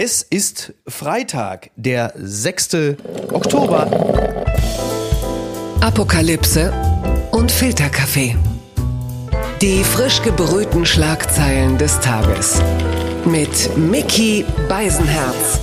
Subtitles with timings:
[0.00, 2.94] Es ist Freitag, der 6.
[3.32, 3.90] Oktober.
[5.80, 6.72] Apokalypse
[7.32, 8.36] und Filterkaffee.
[9.60, 12.62] Die frisch gebrühten Schlagzeilen des Tages.
[13.24, 15.58] Mit Mickey Beisenherz.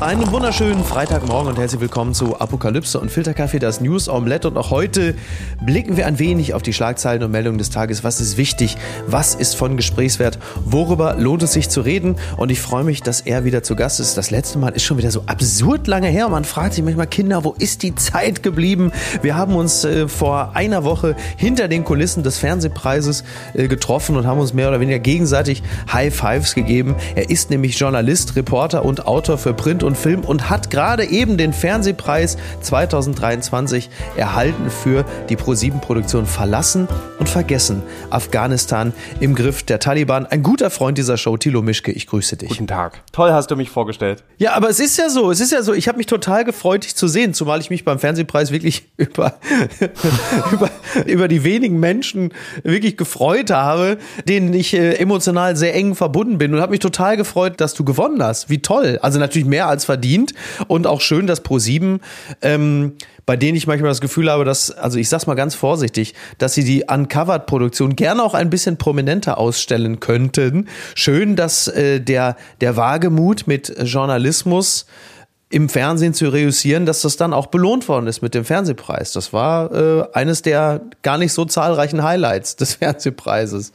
[0.00, 4.46] Einen wunderschönen Freitagmorgen und herzlich willkommen zu Apokalypse und Filterkaffee, das News Omelette.
[4.46, 5.16] Und auch heute
[5.60, 8.04] blicken wir ein wenig auf die Schlagzeilen und Meldungen des Tages.
[8.04, 8.76] Was ist wichtig?
[9.08, 10.38] Was ist von Gesprächswert?
[10.64, 12.14] Worüber lohnt es sich zu reden?
[12.36, 14.16] Und ich freue mich, dass er wieder zu Gast ist.
[14.16, 16.28] Das letzte Mal ist schon wieder so absurd lange her.
[16.28, 18.92] Man fragt sich manchmal, Kinder, wo ist die Zeit geblieben?
[19.22, 23.24] Wir haben uns äh, vor einer Woche hinter den Kulissen des Fernsehpreises
[23.54, 26.94] äh, getroffen und haben uns mehr oder weniger gegenseitig High Fives gegeben.
[27.16, 31.36] Er ist nämlich Journalist, Reporter und Autor für Print und Film und hat gerade eben
[31.36, 36.88] den Fernsehpreis 2023 erhalten für die Pro7-Produktion Verlassen
[37.18, 37.82] und Vergessen.
[38.10, 40.26] Afghanistan im Griff der Taliban.
[40.26, 42.50] Ein guter Freund dieser Show, Thilo Mischke, ich grüße dich.
[42.50, 43.02] Guten Tag.
[43.12, 44.24] Toll hast du mich vorgestellt.
[44.38, 46.84] Ja, aber es ist ja so, es ist ja so, ich habe mich total gefreut,
[46.84, 49.34] dich zu sehen, zumal ich mich beim Fernsehpreis wirklich über,
[50.52, 50.70] über,
[51.06, 56.54] über die wenigen Menschen wirklich gefreut habe, denen ich äh, emotional sehr eng verbunden bin
[56.54, 58.50] und habe mich total gefreut, dass du gewonnen hast.
[58.50, 58.98] Wie toll.
[59.02, 60.34] Also natürlich mehr als als verdient
[60.66, 62.00] und auch schön, dass Pro7
[62.42, 62.92] ähm,
[63.28, 66.54] bei denen ich manchmal das Gefühl habe, dass, also ich sag's mal ganz vorsichtig, dass
[66.54, 70.66] sie die Uncovered-Produktion gerne auch ein bisschen prominenter ausstellen könnten.
[70.94, 74.86] Schön, dass äh, der, der Wagemut mit Journalismus
[75.50, 79.12] im Fernsehen zu reüssieren, dass das dann auch belohnt worden ist mit dem Fernsehpreis.
[79.12, 83.74] Das war äh, eines der gar nicht so zahlreichen Highlights des Fernsehpreises.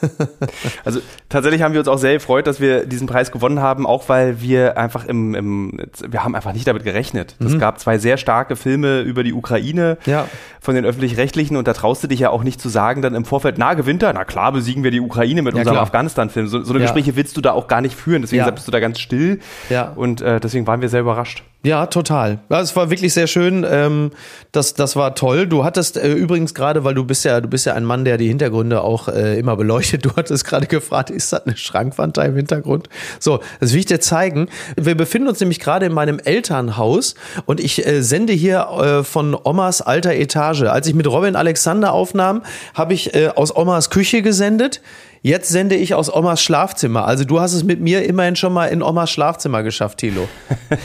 [0.84, 4.08] also tatsächlich haben wir uns auch sehr gefreut, dass wir diesen Preis gewonnen haben, auch
[4.08, 7.36] weil wir einfach im, im wir haben einfach nicht damit gerechnet.
[7.38, 7.58] Es mhm.
[7.58, 10.26] gab zwei sehr starke Filme über die Ukraine ja.
[10.60, 13.24] von den öffentlich-rechtlichen und da traust du dich ja auch nicht zu sagen, dann im
[13.24, 16.46] Vorfeld, na gewinnt er, na klar besiegen wir die Ukraine mit ja, unserem Afghanistan-Film.
[16.48, 16.86] So, so eine ja.
[16.86, 19.92] Gespräche willst du da auch gar nicht führen, deswegen bist du da ganz still ja.
[19.94, 21.42] und äh, deswegen waren wir sehr überrascht.
[21.62, 22.38] Ja, total.
[22.48, 23.66] Ja, es war wirklich sehr schön.
[23.68, 24.12] Ähm,
[24.50, 25.46] das, das war toll.
[25.46, 28.16] Du hattest äh, übrigens gerade, weil du bist ja, du bist ja ein Mann, der
[28.16, 30.00] die Hintergründe auch äh, immer beleuchtet.
[30.10, 32.88] Du hattest gerade gefragt, ist das eine Schrankwand da im Hintergrund?
[33.18, 34.48] So, das will ich dir zeigen.
[34.76, 37.14] Wir befinden uns nämlich gerade in meinem Elternhaus
[37.44, 40.62] und ich äh, sende hier äh, von Omas alter Etage.
[40.62, 42.42] Als ich mit Robin Alexander aufnahm,
[42.74, 44.80] habe ich äh, aus Omas Küche gesendet.
[45.22, 47.04] Jetzt sende ich aus Omas Schlafzimmer.
[47.04, 50.28] Also du hast es mit mir immerhin schon mal in Omas Schlafzimmer geschafft, Thilo.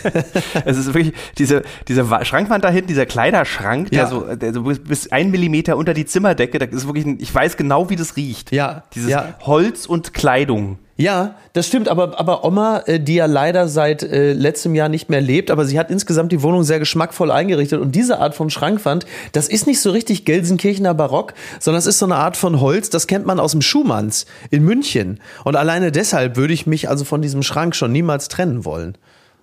[0.65, 4.01] es ist wirklich diese, diese Schrankwand da hinten, dieser Kleiderschrank, ja.
[4.01, 7.55] der so, der so bis ein Millimeter unter die Zimmerdecke, da ist wirklich, ich weiß
[7.55, 8.51] genau, wie das riecht.
[8.51, 8.83] Ja.
[8.93, 9.35] Dieses ja.
[9.41, 10.79] Holz und Kleidung.
[10.97, 15.09] Ja, das stimmt, aber, aber Oma, äh, die ja leider seit äh, letztem Jahr nicht
[15.09, 18.49] mehr lebt, aber sie hat insgesamt die Wohnung sehr geschmackvoll eingerichtet und diese Art von
[18.49, 22.61] Schrankwand, das ist nicht so richtig Gelsenkirchener Barock, sondern es ist so eine Art von
[22.61, 25.19] Holz, das kennt man aus dem Schumanns in München.
[25.43, 28.97] Und alleine deshalb würde ich mich also von diesem Schrank schon niemals trennen wollen.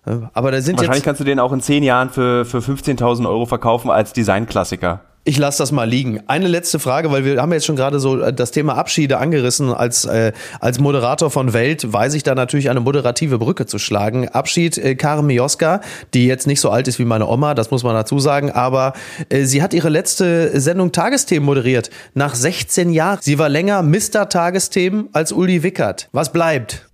[0.06, 3.28] Äh, aber da sind Wahrscheinlich kannst du den auch in zehn Jahren für, für 15.000
[3.28, 5.02] Euro verkaufen als Designklassiker.
[5.24, 6.20] Ich lasse das mal liegen.
[6.26, 9.72] Eine letzte Frage, weil wir haben jetzt schon gerade so äh, das Thema Abschiede angerissen.
[9.72, 14.28] Als, äh, als Moderator von Welt weiß ich da natürlich eine moderative Brücke zu schlagen.
[14.28, 15.80] Abschied äh, Karen Mioska,
[16.12, 18.94] die jetzt nicht so alt ist wie meine Oma, das muss man dazu sagen, aber
[19.28, 21.90] äh, sie hat ihre letzte Sendung Tagesthemen moderiert.
[22.14, 23.18] Nach 16 Jahren.
[23.22, 24.28] Sie war länger Mr.
[24.28, 26.08] Tagesthemen als Uli Wickert.
[26.10, 26.88] Was bleibt?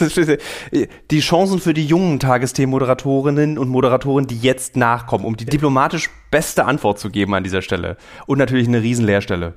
[1.10, 6.64] die Chancen für die jungen Tagesthemen-Moderatorinnen und Moderatoren, die jetzt nachkommen, um die diplomatisch beste
[6.64, 7.96] Antwort zu geben an dieser Stelle.
[8.26, 9.54] Und natürlich eine Riesenleerstelle.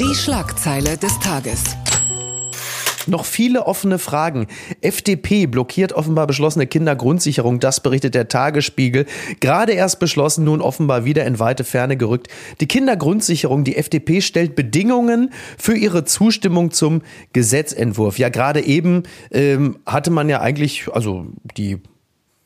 [0.00, 1.76] Die Schlagzeile des Tages.
[3.08, 4.48] Noch viele offene Fragen.
[4.82, 7.58] FDP blockiert offenbar beschlossene Kindergrundsicherung.
[7.58, 9.06] Das berichtet der Tagesspiegel.
[9.40, 12.28] Gerade erst beschlossen, nun offenbar wieder in weite Ferne gerückt.
[12.60, 17.00] Die Kindergrundsicherung, die FDP stellt Bedingungen für ihre Zustimmung zum
[17.32, 18.18] Gesetzentwurf.
[18.18, 21.26] Ja, gerade eben ähm, hatte man ja eigentlich, also
[21.56, 21.78] die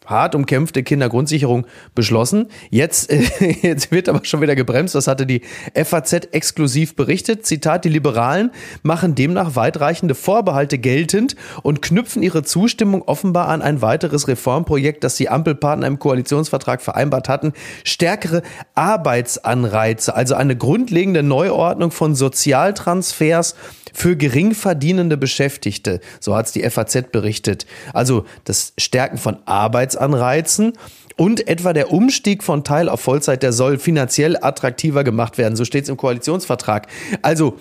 [0.07, 2.49] hart umkämpfte Kindergrundsicherung beschlossen.
[2.71, 3.23] Jetzt, äh,
[3.63, 4.95] jetzt wird aber schon wieder gebremst.
[4.95, 5.43] Das hatte die
[5.75, 7.47] FAZ exklusiv berichtet.
[7.47, 8.51] Zitat, die Liberalen
[8.83, 15.17] machen demnach weitreichende Vorbehalte geltend und knüpfen ihre Zustimmung offenbar an ein weiteres Reformprojekt, das
[15.17, 17.53] die Ampelpartner im Koalitionsvertrag vereinbart hatten.
[17.85, 18.43] Stärkere
[18.75, 23.55] Arbeitsanreize, also eine grundlegende Neuordnung von Sozialtransfers
[23.93, 26.01] für geringverdienende Beschäftigte.
[26.21, 27.67] So hat es die FAZ berichtet.
[27.93, 30.73] Also das Stärken von Arbeitsanreizen
[31.17, 35.57] und etwa der Umstieg von Teil auf Vollzeit, der soll finanziell attraktiver gemacht werden.
[35.57, 36.87] So steht es im Koalitionsvertrag.
[37.21, 37.59] Also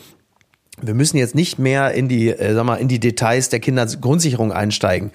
[0.82, 4.52] wir müssen jetzt nicht mehr in die, äh, sag mal, in die Details der Kindergrundsicherung
[4.52, 5.12] einsteigen.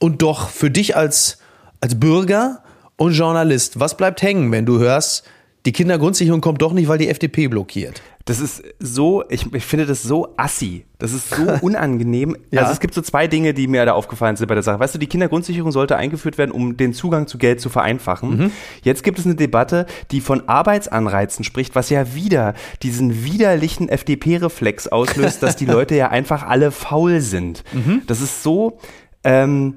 [0.00, 1.38] Und doch für dich als,
[1.80, 2.62] als Bürger
[2.96, 5.24] und Journalist, was bleibt hängen, wenn du hörst,
[5.66, 8.02] die Kindergrundsicherung kommt doch nicht, weil die FDP blockiert?
[8.26, 10.86] Das ist so, ich, ich finde das so assi.
[10.98, 12.36] Das ist so unangenehm.
[12.50, 12.62] ja.
[12.62, 14.80] Also es gibt so zwei Dinge, die mir da aufgefallen sind bei der Sache.
[14.80, 18.36] Weißt du, die Kindergrundsicherung sollte eingeführt werden, um den Zugang zu Geld zu vereinfachen.
[18.36, 18.52] Mhm.
[18.82, 24.88] Jetzt gibt es eine Debatte, die von Arbeitsanreizen spricht, was ja wieder diesen widerlichen FDP-Reflex
[24.88, 27.62] auslöst, dass die Leute ja einfach alle faul sind.
[27.74, 28.02] Mhm.
[28.06, 28.78] Das ist so,
[29.22, 29.74] ähm,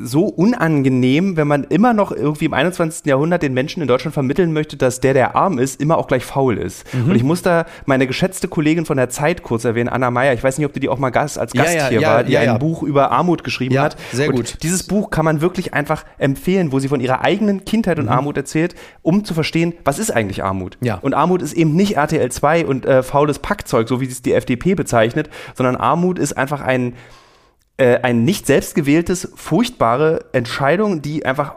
[0.00, 3.04] so unangenehm, wenn man immer noch irgendwie im 21.
[3.06, 6.24] Jahrhundert den Menschen in Deutschland vermitteln möchte, dass der, der arm ist, immer auch gleich
[6.24, 6.86] faul ist.
[6.94, 7.10] Mhm.
[7.10, 10.34] Und ich muss da meine geschätzte Kollegin von der Zeit kurz erwähnen, Anna Meyer.
[10.34, 12.08] Ich weiß nicht, ob die, die auch mal Gast, als Gast ja, ja, hier ja,
[12.14, 13.96] war, die ein Buch über Armut geschrieben hat.
[14.12, 14.38] Sehr gut.
[14.38, 18.04] Und dieses Buch kann man wirklich einfach empfehlen, wo sie von ihrer eigenen Kindheit und
[18.04, 18.12] mhm.
[18.12, 20.78] Armut erzählt, um zu verstehen, was ist eigentlich Armut.
[20.80, 20.98] Ja.
[20.98, 24.32] Und Armut ist eben nicht RTL 2 und äh, faules Packzeug, so wie es die
[24.32, 26.94] FDP bezeichnet, sondern Armut ist einfach ein
[27.78, 31.54] äh, ein nicht selbstgewähltes, furchtbare Entscheidung, die einfach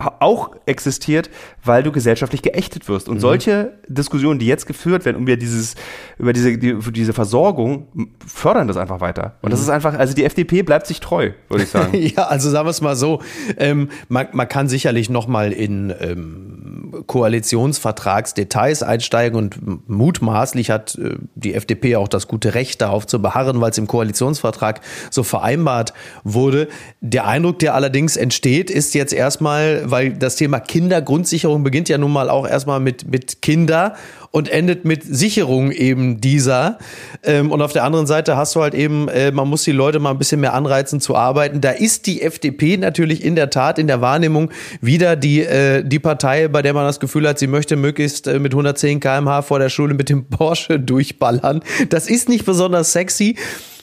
[0.00, 1.30] auch existiert,
[1.64, 3.08] weil du gesellschaftlich geächtet wirst.
[3.08, 3.20] Und mhm.
[3.20, 5.74] solche Diskussionen, die jetzt geführt werden, um über dieses,
[6.18, 7.88] über diese, die, diese Versorgung,
[8.26, 9.36] fördern das einfach weiter.
[9.42, 9.64] Und das mhm.
[9.64, 11.96] ist einfach, also die FDP bleibt sich treu, würde ich sagen.
[12.16, 13.20] ja, also sagen wir es mal so,
[13.56, 21.16] ähm, man, man kann sicherlich noch mal in ähm, Koalitionsvertragsdetails einsteigen und mutmaßlich hat äh,
[21.34, 24.80] die FDP auch das gute Recht darauf zu beharren, weil es im Koalitionsvertrag
[25.10, 25.92] so vereinbart
[26.24, 26.68] wurde.
[27.00, 32.12] Der Eindruck, der allerdings entsteht, ist jetzt erstmal, weil das Thema Kindergrundsicherung beginnt ja nun
[32.12, 33.94] mal auch erstmal mit, mit Kinder
[34.32, 36.78] und endet mit Sicherung eben dieser.
[37.24, 39.98] Ähm, und auf der anderen Seite hast du halt eben, äh, man muss die Leute
[39.98, 41.60] mal ein bisschen mehr anreizen zu arbeiten.
[41.60, 44.50] Da ist die FDP natürlich in der Tat in der Wahrnehmung
[44.80, 48.38] wieder die, äh, die Partei, bei der man das Gefühl hat, sie möchte möglichst äh,
[48.38, 51.62] mit 110 kmh vor der Schule mit dem Porsche durchballern.
[51.88, 53.36] Das ist nicht besonders sexy.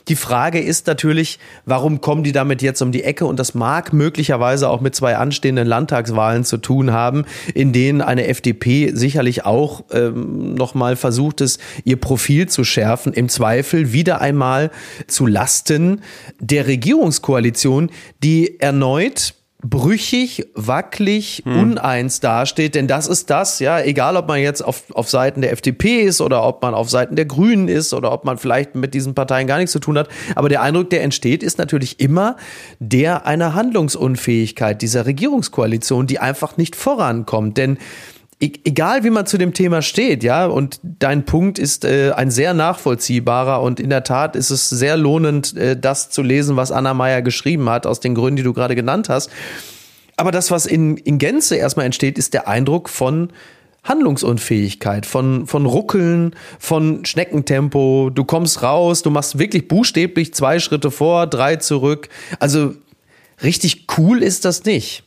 [0.07, 3.25] Die Frage ist natürlich, warum kommen die damit jetzt um die Ecke?
[3.25, 8.27] Und das mag möglicherweise auch mit zwei anstehenden Landtagswahlen zu tun haben, in denen eine
[8.27, 13.13] FDP sicherlich auch ähm, nochmal versucht ist, ihr Profil zu schärfen.
[13.13, 14.71] Im Zweifel wieder einmal
[15.07, 16.01] zu Lasten
[16.39, 17.89] der Regierungskoalition,
[18.23, 19.33] die erneut
[19.69, 21.59] brüchig, wackelig, hm.
[21.59, 25.51] uneins dasteht, denn das ist das, ja, egal ob man jetzt auf, auf Seiten der
[25.51, 28.93] FDP ist oder ob man auf Seiten der Grünen ist oder ob man vielleicht mit
[28.93, 32.37] diesen Parteien gar nichts zu tun hat, aber der Eindruck, der entsteht, ist natürlich immer
[32.79, 37.77] der einer Handlungsunfähigkeit dieser Regierungskoalition, die einfach nicht vorankommt, denn
[38.39, 42.53] egal wie man zu dem Thema steht, ja, und dein Punkt ist äh, ein sehr
[42.53, 46.93] nachvollziehbarer und in der Tat ist es sehr lohnend, äh, das zu lesen, was Anna
[46.93, 49.31] Meyer geschrieben hat, aus den Gründen, die du gerade genannt hast.
[50.17, 53.29] Aber das, was in, in Gänze erstmal entsteht, ist der Eindruck von
[53.83, 58.11] Handlungsunfähigkeit, von, von Ruckeln, von Schneckentempo.
[58.13, 62.09] Du kommst raus, du machst wirklich buchstäblich zwei Schritte vor, drei zurück.
[62.39, 62.73] Also
[63.41, 65.06] richtig cool ist das nicht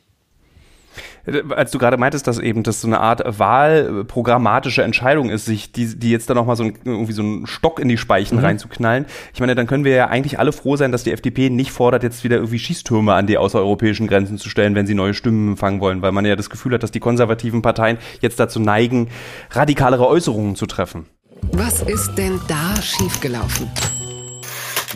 [1.49, 5.97] als du gerade meintest, dass eben das so eine Art wahlprogrammatische Entscheidung ist, sich die,
[5.97, 8.45] die jetzt dann nochmal so ein, irgendwie so einen Stock in die Speichen mhm.
[8.45, 9.05] reinzuknallen.
[9.33, 12.03] Ich meine, dann können wir ja eigentlich alle froh sein, dass die FDP nicht fordert,
[12.03, 15.79] jetzt wieder irgendwie Schießtürme an die außereuropäischen Grenzen zu stellen, wenn sie neue Stimmen empfangen
[15.79, 19.09] wollen, weil man ja das Gefühl hat, dass die konservativen Parteien jetzt dazu neigen,
[19.51, 21.05] radikalere Äußerungen zu treffen.
[21.53, 23.67] Was ist denn da schiefgelaufen?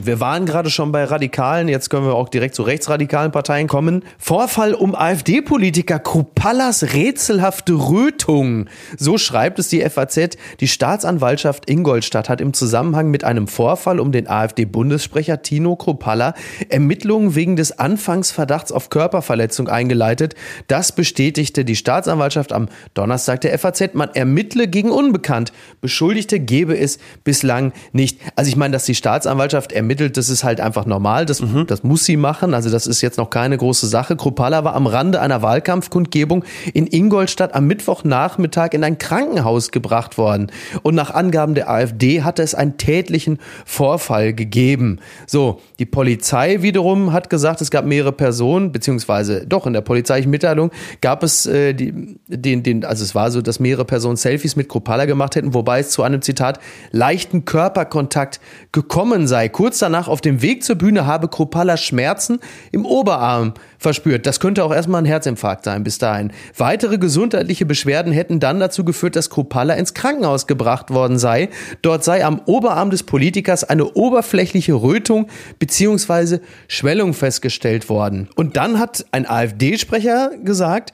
[0.03, 4.03] Wir waren gerade schon bei Radikalen, jetzt können wir auch direkt zu rechtsradikalen Parteien kommen.
[4.18, 8.68] Vorfall um AfD-Politiker Krupallas rätselhafte Rötung.
[8.97, 10.38] So schreibt es die FAZ.
[10.59, 16.33] Die Staatsanwaltschaft Ingolstadt hat im Zusammenhang mit einem Vorfall um den AfD-Bundessprecher Tino Krupalla
[16.68, 20.36] Ermittlungen wegen des Anfangsverdachts auf Körperverletzung eingeleitet.
[20.68, 23.94] Das bestätigte die Staatsanwaltschaft am Donnerstag der FAZ.
[23.94, 25.54] Man ermittle gegen Unbekannt.
[25.80, 28.19] Beschuldigte gebe es bislang nicht.
[28.35, 31.68] Also ich meine, dass die Staatsanwaltschaft ermittelt, ermittelt, das ist halt einfach normal, das, mhm.
[31.68, 34.15] das muss sie machen, also das ist jetzt noch keine große Sache.
[34.15, 40.51] Kropala war am Rande einer Wahlkampfkundgebung in Ingolstadt am Mittwochnachmittag in ein Krankenhaus gebracht worden
[40.81, 44.99] und nach Angaben der AfD hatte es einen tätlichen Vorfall gegeben.
[45.27, 50.31] So, die Polizei wiederum hat gesagt, es gab mehrere Personen, beziehungsweise doch in der polizeilichen
[50.31, 54.56] Mitteilung gab es äh, die, den, den, also es war so, dass mehrere Personen Selfies
[54.56, 56.59] mit Kropala gemacht hätten, wobei es zu einem Zitat
[56.92, 58.39] leichten Körperkontakt
[58.71, 59.49] gekommen sei.
[59.49, 62.39] Kurz Kurz danach auf dem Weg zur Bühne habe Kropala Schmerzen
[62.71, 64.25] im Oberarm verspürt.
[64.25, 66.31] Das könnte auch erstmal ein Herzinfarkt sein bis dahin.
[66.55, 71.49] Weitere gesundheitliche Beschwerden hätten dann dazu geführt, dass Kropala ins Krankenhaus gebracht worden sei.
[71.81, 75.27] Dort sei am Oberarm des Politikers eine oberflächliche Rötung
[75.59, 76.39] bzw.
[76.69, 78.29] Schwellung festgestellt worden.
[78.37, 80.94] Und dann hat ein AfD-Sprecher gesagt,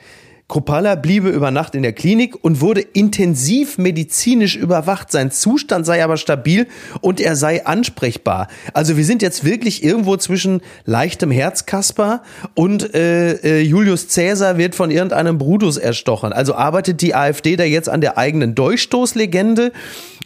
[0.52, 5.10] Kropala bliebe über Nacht in der Klinik und wurde intensiv medizinisch überwacht.
[5.10, 6.68] Sein Zustand sei aber stabil
[7.00, 8.50] und er sei ansprechbar.
[8.74, 12.22] Also wir sind jetzt wirklich irgendwo zwischen leichtem Herzkasper
[12.54, 16.34] und äh, äh, Julius Caesar wird von irgendeinem Brutus erstochen.
[16.34, 19.72] Also arbeitet die AfD da jetzt an der eigenen Durchstoßlegende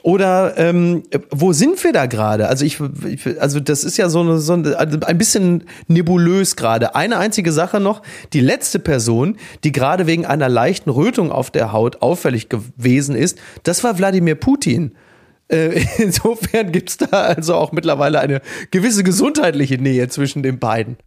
[0.05, 2.47] Oder ähm, wo sind wir da gerade?
[2.47, 6.55] Also ich, ich, also das ist ja so, eine, so eine, also ein bisschen nebulös
[6.55, 6.93] gerade.
[6.93, 11.74] Eine einzige Sache noch: Die letzte Person, die gerade wegen einer leichten Rötung auf der
[11.74, 14.91] Haut auffällig gewesen ist, das war Wladimir Putin.
[15.48, 20.98] Äh, insofern gibt es da also auch mittlerweile eine gewisse gesundheitliche Nähe zwischen den beiden.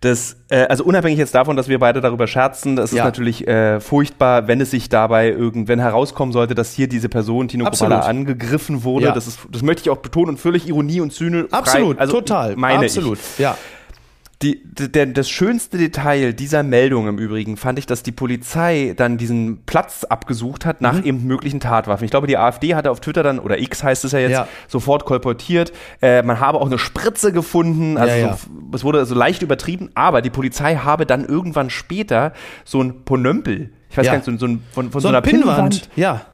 [0.00, 3.04] Das, äh, also unabhängig jetzt davon, dass wir beide darüber scherzen, das ist ja.
[3.04, 7.66] natürlich äh, furchtbar, wenn es sich dabei irgendwann herauskommen sollte, dass hier diese Person, Tino
[7.66, 9.06] Kropala, angegriffen wurde.
[9.06, 9.12] Ja.
[9.12, 11.48] Das, ist, das möchte ich auch betonen und völlig Ironie und Zyne.
[11.50, 12.56] Absolut, also, total.
[12.56, 13.38] Meine Absolut, ich.
[13.38, 13.56] ja.
[14.42, 19.16] Die, der, das schönste Detail dieser Meldung im Übrigen fand ich, dass die Polizei dann
[19.16, 21.04] diesen Platz abgesucht hat nach mhm.
[21.04, 22.04] eben möglichen Tatwaffen.
[22.04, 24.48] Ich glaube, die AfD hatte auf Twitter dann, oder X heißt es ja jetzt, ja.
[24.66, 25.72] sofort kolportiert.
[26.00, 27.96] Äh, man habe auch eine Spritze gefunden.
[27.96, 28.36] Also ja, ja.
[28.36, 32.32] So, es wurde so leicht übertrieben, aber die Polizei habe dann irgendwann später
[32.64, 35.20] so ein Ponömpel, ich weiß gar nicht, so, so ein, von, von so, so einer
[35.20, 36.31] Pinnwand, Pinnwand ja.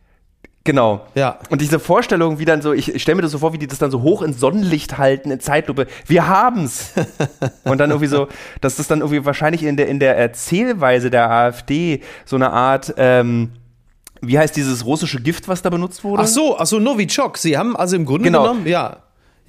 [0.69, 1.01] Genau.
[1.15, 1.39] Ja.
[1.49, 3.67] Und diese Vorstellung, wie dann so, ich, ich stelle mir das so vor, wie die
[3.67, 5.87] das dann so hoch ins Sonnenlicht halten, in Zeitlupe.
[6.07, 6.93] Wir haben's!
[7.65, 8.29] und dann irgendwie so,
[8.61, 12.93] dass das dann irgendwie wahrscheinlich in der, in der Erzählweise der AfD so eine Art,
[12.99, 13.53] ähm,
[14.21, 16.25] wie heißt dieses russische Gift, was da benutzt wurde?
[16.25, 17.39] Ach so, ach so, Novichok.
[17.39, 18.43] Sie haben also im Grunde genau.
[18.43, 18.99] genommen, ja,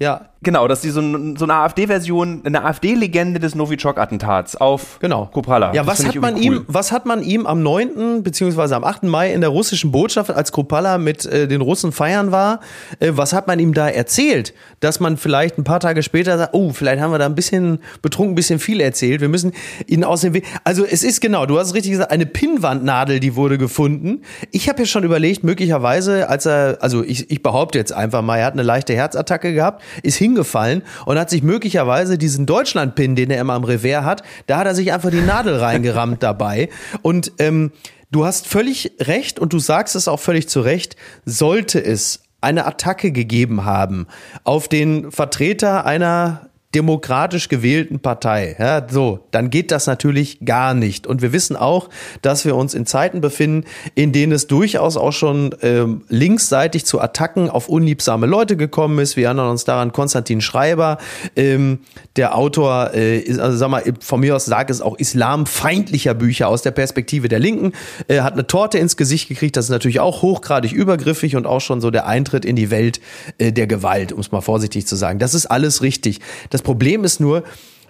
[0.00, 0.30] ja.
[0.42, 5.26] Genau, dass die so, so eine AfD-Version, eine AfD-Legende des Novichok-Attentats auf genau.
[5.26, 5.74] Kopala.
[5.74, 6.42] Ja, was hat man cool.
[6.42, 8.22] ihm, was hat man ihm am 9.
[8.22, 9.02] beziehungsweise am 8.
[9.02, 12.60] Mai in der russischen Botschaft, als Kopala mit äh, den Russen feiern war,
[13.00, 14.54] äh, was hat man ihm da erzählt?
[14.80, 17.80] Dass man vielleicht ein paar Tage später sagt, oh, vielleicht haben wir da ein bisschen
[18.00, 19.20] betrunken, ein bisschen viel erzählt.
[19.20, 19.52] Wir müssen
[19.86, 20.46] ihn aus dem Weg.
[20.64, 24.22] Also es ist genau, du hast es richtig gesagt, eine Pinnwandnadel, die wurde gefunden.
[24.52, 28.38] Ich habe ja schon überlegt, möglicherweise, als er, also ich, ich behaupte jetzt einfach mal,
[28.38, 33.16] er hat eine leichte Herzattacke gehabt, ist hin hingefallen und hat sich möglicherweise diesen Deutschland-Pin,
[33.16, 36.68] den er immer am Revers hat, da hat er sich einfach die Nadel reingerammt dabei.
[37.02, 37.72] Und ähm,
[38.10, 42.66] du hast völlig recht und du sagst es auch völlig zu Recht, sollte es eine
[42.66, 44.06] Attacke gegeben haben
[44.44, 48.54] auf den Vertreter einer demokratisch gewählten Partei.
[48.58, 51.04] Ja, so, dann geht das natürlich gar nicht.
[51.04, 51.88] Und wir wissen auch,
[52.22, 57.00] dass wir uns in Zeiten befinden, in denen es durchaus auch schon ähm, linksseitig zu
[57.00, 59.16] Attacken auf unliebsame Leute gekommen ist.
[59.16, 60.98] Wir erinnern uns daran, Konstantin Schreiber,
[61.34, 61.80] ähm,
[62.14, 66.46] der Autor, äh, ist, also sag mal, von mir aus sage es auch islamfeindlicher Bücher
[66.46, 67.72] aus der Perspektive der Linken,
[68.06, 69.56] äh, hat eine Torte ins Gesicht gekriegt.
[69.56, 73.00] Das ist natürlich auch hochgradig übergriffig und auch schon so der Eintritt in die Welt
[73.38, 75.18] äh, der Gewalt, um es mal vorsichtig zu sagen.
[75.18, 76.20] Das ist alles richtig.
[76.50, 77.42] Das das Problem ist nur,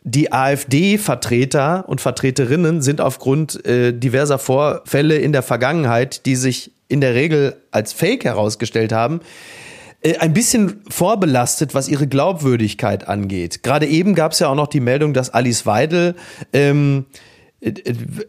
[0.05, 7.01] die AfD-Vertreter und Vertreterinnen sind aufgrund äh, diverser Vorfälle in der Vergangenheit, die sich in
[7.01, 9.23] der Regel als Fake herausgestellt haben,
[10.03, 13.65] äh, ein bisschen vorbelastet, was ihre Glaubwürdigkeit angeht.
[13.65, 16.15] Gerade eben gab es ja auch noch die Meldung, dass Alice Weidel
[16.53, 17.30] ähm, äh,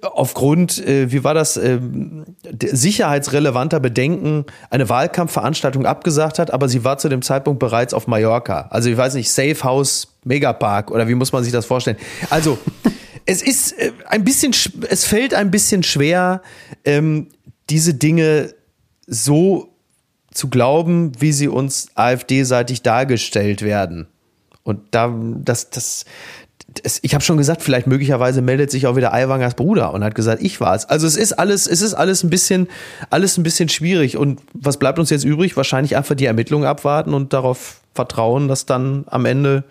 [0.02, 1.80] aufgrund, äh, wie war das, äh,
[2.64, 8.68] sicherheitsrelevanter Bedenken eine Wahlkampfveranstaltung abgesagt hat, aber sie war zu dem Zeitpunkt bereits auf Mallorca.
[8.72, 11.98] Also ich weiß nicht, Safe House Megapark oder wie muss man sich das vorstellen?
[12.30, 12.58] Also
[13.26, 14.54] es ist äh, ein bisschen,
[14.90, 16.42] es fällt ein bisschen schwer,
[16.84, 17.28] ähm,
[17.70, 18.54] diese Dinge
[19.08, 19.70] so
[20.34, 24.08] zu glauben, wie sie uns AfD-seitig dargestellt werden.
[24.64, 26.06] Und da, das, das,
[26.84, 30.16] es, ich habe schon gesagt, vielleicht möglicherweise meldet sich auch wieder Aiwangers Bruder und hat
[30.16, 30.90] gesagt, ich war's.
[30.90, 32.68] Also es ist alles, es ist alles ein bisschen,
[33.10, 34.18] alles ein bisschen schwierig.
[34.18, 35.58] Und was bleibt uns jetzt übrig?
[35.58, 39.64] Wahrscheinlich einfach die Ermittlungen abwarten und darauf vertrauen, dass dann am Ende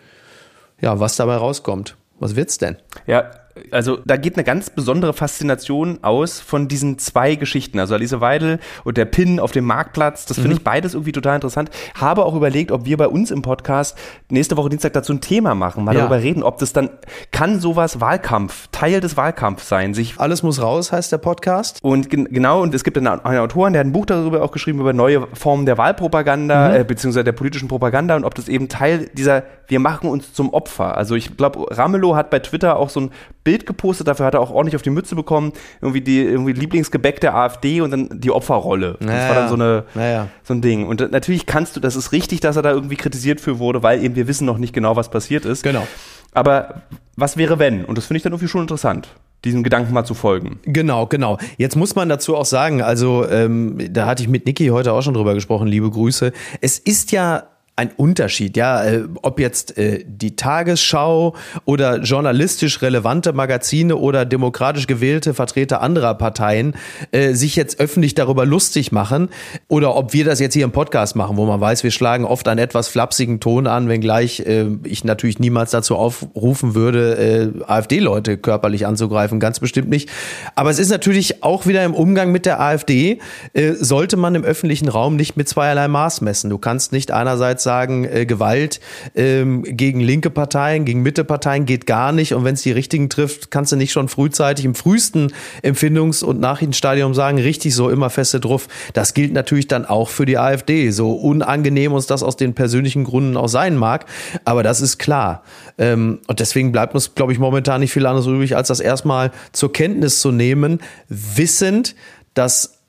[0.81, 1.97] ja was dabei rauskommt.
[2.19, 2.77] Was wird's denn?
[3.07, 3.31] Ja,
[3.71, 7.79] also da geht eine ganz besondere Faszination aus von diesen zwei Geschichten.
[7.79, 10.57] Also Alice Weidel und der Pin auf dem Marktplatz, das finde mhm.
[10.57, 11.71] ich beides irgendwie total interessant.
[11.95, 13.97] Habe auch überlegt, ob wir bei uns im Podcast
[14.29, 16.01] nächste Woche Dienstag dazu ein Thema machen, mal ja.
[16.01, 16.91] darüber reden, ob das dann,
[17.33, 20.19] kann sowas Wahlkampf, Teil des Wahlkampfs sein, sich.
[20.19, 21.79] Alles muss raus, heißt der Podcast.
[21.83, 24.53] Und gen genau, und es gibt einen, einen Autoren, der hat ein Buch darüber auch
[24.53, 26.75] geschrieben, über neue Formen der Wahlpropaganda, mhm.
[26.75, 30.53] äh, beziehungsweise der politischen Propaganda und ob das eben Teil dieser, wir machen uns zum
[30.53, 30.97] Opfer.
[30.97, 33.11] Also ich glaube, Ramelow hat bei Twitter auch so ein
[33.45, 37.21] Bild gepostet, dafür hat er auch ordentlich auf die Mütze bekommen, irgendwie die irgendwie Lieblingsgebäck
[37.21, 38.97] der AfD und dann die Opferrolle.
[39.01, 40.29] Naja, das war dann so eine naja.
[40.43, 40.87] so ein Ding.
[40.87, 44.03] Und natürlich kannst du, das ist richtig, dass er da irgendwie kritisiert für wurde, weil
[44.05, 45.63] eben wir wissen noch nicht genau, was passiert ist.
[45.63, 45.87] Genau.
[46.33, 46.83] Aber
[47.17, 47.85] was wäre wenn?
[47.85, 49.09] Und das finde ich dann irgendwie schon interessant
[49.45, 50.61] diesem Gedanken mal zu folgen.
[50.65, 51.39] Genau, genau.
[51.57, 55.03] Jetzt muss man dazu auch sagen, also ähm, da hatte ich mit Niki heute auch
[55.03, 56.33] schon drüber gesprochen, liebe Grüße.
[56.61, 57.45] Es ist ja
[57.77, 61.35] ein Unterschied, ja, äh, ob jetzt äh, die Tagesschau
[61.65, 66.75] oder journalistisch relevante Magazine oder demokratisch gewählte Vertreter anderer Parteien
[67.13, 69.31] äh, sich jetzt öffentlich darüber lustig machen
[69.69, 72.47] oder ob wir das jetzt hier im Podcast machen, wo man weiß, wir schlagen oft
[72.49, 78.37] einen etwas flapsigen Ton an, wenngleich äh, ich natürlich niemals dazu aufrufen würde, äh, AfD-Leute
[78.37, 80.11] körperlich anzugreifen, ganz bestimmt nicht.
[80.55, 83.21] Aber es ist natürlich auch wieder im Umgang mit der AfD,
[83.55, 86.51] äh, sollte man im öffentlichen Raum nicht mit zweierlei Maß messen.
[86.51, 88.81] Du kannst nicht einerseits sagen, äh, Gewalt
[89.15, 92.35] ähm, gegen linke Parteien, gegen Mitteparteien geht gar nicht.
[92.35, 96.41] Und wenn es die richtigen trifft, kannst du nicht schon frühzeitig im frühesten Empfindungs- und
[96.41, 98.69] Nachrichtenstadium sagen, richtig so immer feste drauf.
[98.93, 100.91] Das gilt natürlich dann auch für die AfD.
[100.91, 104.07] So unangenehm uns das aus den persönlichen Gründen auch sein mag.
[104.45, 105.43] Aber das ist klar.
[105.79, 109.31] Ähm, und deswegen bleibt uns, glaube ich, momentan nicht viel anderes übrig, als das erstmal
[109.53, 111.95] zur Kenntnis zu nehmen, wissend,
[112.35, 112.80] dass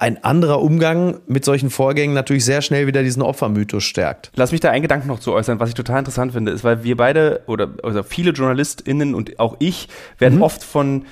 [0.00, 4.32] ein anderer Umgang mit solchen Vorgängen natürlich sehr schnell wieder diesen Opfermythos stärkt.
[4.34, 6.82] Lass mich da einen Gedanken noch zu äußern, was ich total interessant finde, ist, weil
[6.82, 9.88] wir beide oder also viele JournalistInnen und auch ich
[10.18, 10.42] werden mhm.
[10.42, 11.04] oft von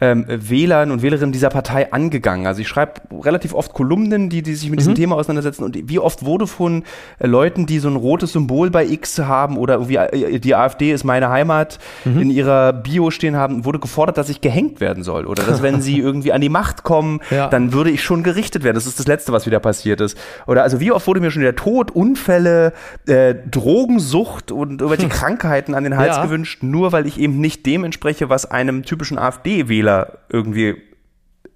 [0.00, 2.46] ähm, Wählern und Wählerinnen dieser Partei angegangen.
[2.46, 4.96] Also ich schreibe relativ oft Kolumnen, die, die sich mit diesem mhm.
[4.96, 5.64] Thema auseinandersetzen.
[5.64, 6.84] Und wie oft wurde von
[7.18, 10.92] äh, Leuten, die so ein rotes Symbol bei X haben oder irgendwie äh, die AfD
[10.92, 12.20] ist meine Heimat mhm.
[12.20, 15.24] in ihrer Bio stehen haben, wurde gefordert, dass ich gehängt werden soll.
[15.24, 17.48] Oder dass wenn sie irgendwie an die Macht kommen, ja.
[17.48, 18.74] dann würde ich schon gerichtet werden.
[18.74, 20.18] Das ist das Letzte, was wieder passiert ist.
[20.46, 22.74] Oder also wie oft wurde mir schon der Tod, Unfälle,
[23.06, 25.10] äh, Drogensucht und irgendwelche hm.
[25.10, 26.24] Krankheiten an den Hals ja.
[26.24, 30.82] gewünscht, nur weil ich eben nicht dem entspreche, was einem typischen AfD-Wähler Fehler irgendwie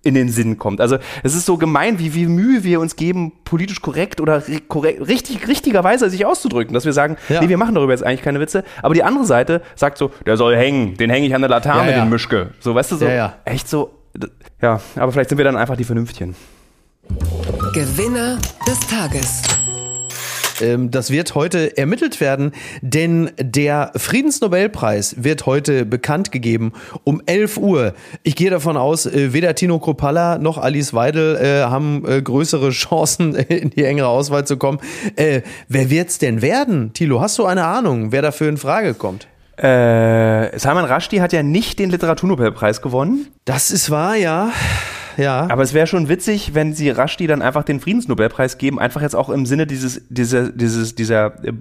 [0.02, 0.80] in den Sinn kommt.
[0.80, 5.06] Also es ist so gemein, wie viel Mühe wir uns geben, politisch korrekt oder korrekt,
[5.06, 7.42] richtig, richtigerweise sich auszudrücken, dass wir sagen, ja.
[7.42, 8.64] nee, wir machen darüber jetzt eigentlich keine Witze.
[8.82, 11.90] Aber die andere Seite sagt so, der soll hängen, den hänge ich an der Laterne,
[11.90, 12.04] ja, ja.
[12.04, 12.50] den Mischke.
[12.60, 13.90] So, weißt du, so ja, echt so,
[14.62, 16.34] ja, aber vielleicht sind wir dann einfach die Vernünftchen.
[17.74, 19.42] Gewinner des Tages.
[20.60, 22.52] Ähm, das wird heute ermittelt werden,
[22.82, 26.72] denn der Friedensnobelpreis wird heute bekannt gegeben
[27.04, 27.94] um 11 Uhr.
[28.22, 32.70] Ich gehe davon aus, äh, weder Tino Kropalla noch Alice Weidel äh, haben äh, größere
[32.70, 34.78] Chancen, in die engere Auswahl zu kommen.
[35.16, 36.92] Äh, wer wird's denn werden?
[36.92, 39.26] Tilo, hast du eine Ahnung, wer dafür in Frage kommt?
[39.56, 43.28] Äh, Salman Rushdie hat ja nicht den Literaturnobelpreis gewonnen.
[43.44, 44.50] Das ist wahr, ja
[45.16, 45.46] ja.
[45.50, 49.16] Aber es wäre schon witzig, wenn sie Rashti dann einfach den Friedensnobelpreis geben, einfach jetzt
[49.16, 51.52] auch im Sinne dieses, dieser, dieses, dieser, äh,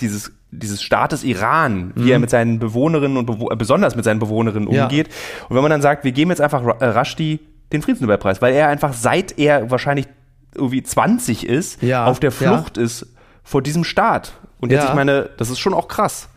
[0.00, 2.10] dieses, dieses Staates Iran, wie mhm.
[2.10, 5.08] er mit seinen Bewohnerinnen und Bewo äh, besonders mit seinen Bewohnerinnen umgeht.
[5.08, 5.46] Ja.
[5.48, 7.40] Und wenn man dann sagt, wir geben jetzt einfach äh, Rashti
[7.72, 10.06] den Friedensnobelpreis, weil er einfach seit er wahrscheinlich
[10.54, 12.06] irgendwie 20 ist, ja.
[12.06, 12.82] auf der Flucht ja.
[12.84, 13.06] ist
[13.42, 14.32] vor diesem Staat.
[14.60, 16.28] Und jetzt, ich meine, das ist schon auch krass.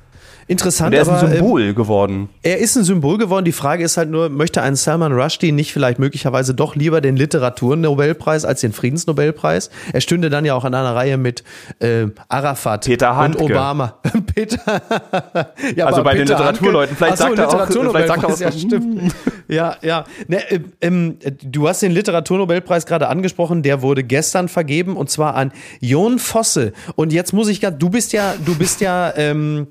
[0.49, 0.87] Interessant.
[0.87, 2.29] Und er ist ein Symbol ähm, geworden.
[2.41, 3.45] Er ist ein Symbol geworden.
[3.45, 7.15] Die Frage ist halt nur, möchte ein Salman Rushdie nicht vielleicht möglicherweise doch lieber den
[7.15, 9.69] Literaturnobelpreis als den Friedensnobelpreis?
[9.93, 11.43] Er stünde dann ja auch an einer Reihe mit
[11.77, 13.99] äh, Arafat Peter und Obama.
[14.33, 14.57] Peter.
[15.75, 16.95] ja, also bei Peter den Literaturleuten.
[16.95, 17.67] Vielleicht so, sagt er auch.
[17.67, 19.13] Vielleicht sagt er auch ja, stimmt.
[19.47, 20.05] ja, ja.
[20.27, 23.61] Ne, äh, ähm, du hast den Literaturnobelpreis gerade angesprochen.
[23.61, 26.73] Der wurde gestern vergeben und zwar an Jon Fosse.
[26.95, 29.67] Und jetzt muss ich, du bist ja, du bist ja ähm,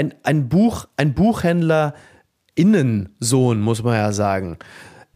[0.00, 1.94] ein, ein Buch, ein Buchhändler
[2.54, 4.58] Innensohn, muss man ja sagen.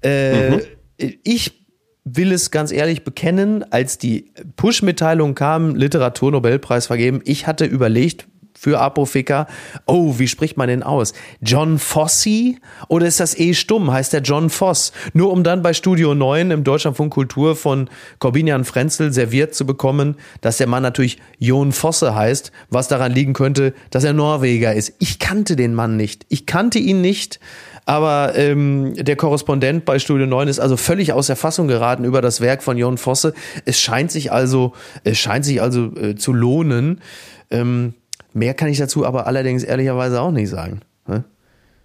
[0.03, 0.61] Äh, mhm.
[0.99, 1.65] Ich
[2.05, 8.81] will es ganz ehrlich bekennen, als die Push-Mitteilung kam, Literaturnobelpreis vergeben, ich hatte überlegt, für
[8.81, 9.47] Apofika.
[9.87, 11.13] Oh, wie spricht man denn aus?
[11.41, 12.59] John Fossey?
[12.89, 13.93] Oder ist das eh stumm?
[13.93, 14.93] Heißt der John Voss?
[15.13, 17.91] Nur um dann bei Studio 9 im Deutschlandfunk Kultur von
[18.21, 23.33] Corbinian Frenzel serviert zu bekommen, dass der Mann natürlich Jon Fosse heißt, was daran liegen
[23.33, 24.95] könnte, dass er Norweger ist.
[24.99, 26.25] Ich kannte den Mann nicht.
[26.29, 27.41] Ich kannte ihn nicht.
[27.87, 32.23] Aber ähm, der Korrespondent bei Studio 9 ist also völlig aus der Fassung geraten über
[32.23, 33.35] das Werk von Jon Fosse.
[33.67, 37.03] Es scheint sich also, es scheint sich also äh, zu lohnen.
[37.51, 37.93] Ähm,
[38.35, 40.81] Mehr kann ich dazu aber allerdings ehrlicherweise auch nicht sagen.
[41.07, 41.25] Ne?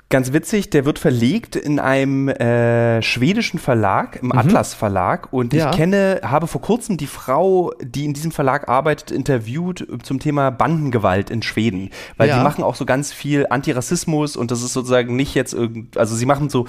[0.10, 4.38] Ganz witzig, der wird verlegt in einem äh, schwedischen Verlag, im mhm.
[4.40, 5.32] Atlas Verlag.
[5.32, 5.70] Und ja.
[5.70, 10.50] ich kenne, habe vor kurzem die Frau, die in diesem Verlag arbeitet, interviewt zum Thema
[10.50, 11.92] Bandengewalt in Schweden.
[12.18, 12.40] Weil ja.
[12.40, 16.16] die machen auch so ganz viel Antirassismus und das ist sozusagen nicht jetzt irgend, also
[16.16, 16.66] sie machen so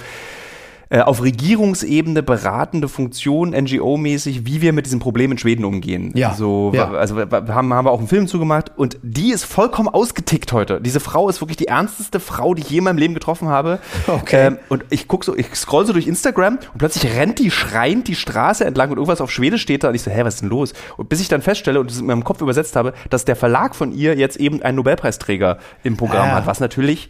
[0.91, 6.11] äh, auf Regierungsebene beratende Funktion, NGO-mäßig, wie wir mit diesem Problem in Schweden umgehen.
[6.15, 6.33] Ja.
[6.33, 6.91] So, ja.
[6.91, 10.81] Also haben, haben wir auch einen Film zugemacht und die ist vollkommen ausgetickt heute.
[10.81, 13.79] Diese Frau ist wirklich die ernsteste Frau, die ich je in meinem Leben getroffen habe.
[14.05, 14.47] Okay.
[14.47, 18.09] Ähm, und ich guck so, ich scroll so durch Instagram und plötzlich rennt die schreiend
[18.09, 20.41] die Straße entlang und irgendwas auf Schwedisch steht da und ich so, hä, was ist
[20.41, 20.73] denn los?
[20.97, 23.75] Und bis ich dann feststelle und es in meinem Kopf übersetzt habe, dass der Verlag
[23.75, 26.33] von ihr jetzt eben einen Nobelpreisträger im Programm ah.
[26.33, 27.09] hat, was natürlich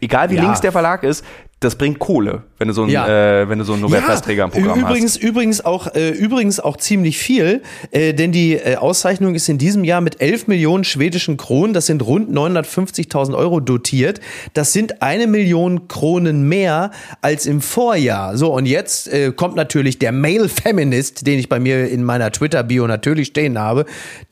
[0.00, 0.42] egal wie ja.
[0.42, 1.24] links der Verlag ist,
[1.60, 3.08] das bringt Kohle, wenn du so ein, ja.
[3.40, 5.22] äh, wenn du so einen Nobelpreisträger ja, im Programm übrigens, hast.
[5.22, 9.82] Übrigens auch, äh, übrigens auch ziemlich viel, äh, denn die äh, Auszeichnung ist in diesem
[9.82, 14.20] Jahr mit 11 Millionen schwedischen Kronen, das sind rund 950.000 Euro dotiert.
[14.52, 16.90] Das sind eine Million Kronen mehr
[17.22, 18.36] als im Vorjahr.
[18.36, 22.30] So, und jetzt äh, kommt natürlich der Male Feminist, den ich bei mir in meiner
[22.30, 23.86] Twitter-Bio natürlich stehen habe.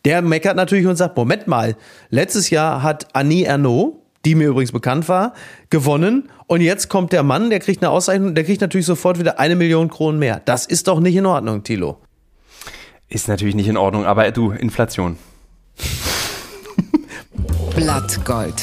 [0.05, 1.75] Der meckert natürlich und sagt, Moment mal,
[2.11, 3.95] letztes Jahr hat Annie Ernaux,
[4.27, 5.33] die mir übrigens bekannt war,
[5.71, 6.29] gewonnen.
[6.47, 9.57] Und jetzt kommt der Mann, der kriegt eine Auszeichnung, der kriegt natürlich sofort wieder eine
[9.57, 10.41] Million Kronen mehr.
[10.45, 11.99] Das ist doch nicht in Ordnung, Tilo.
[13.09, 15.17] Ist natürlich nicht in Ordnung, aber du, Inflation.
[17.75, 18.63] Blattgold.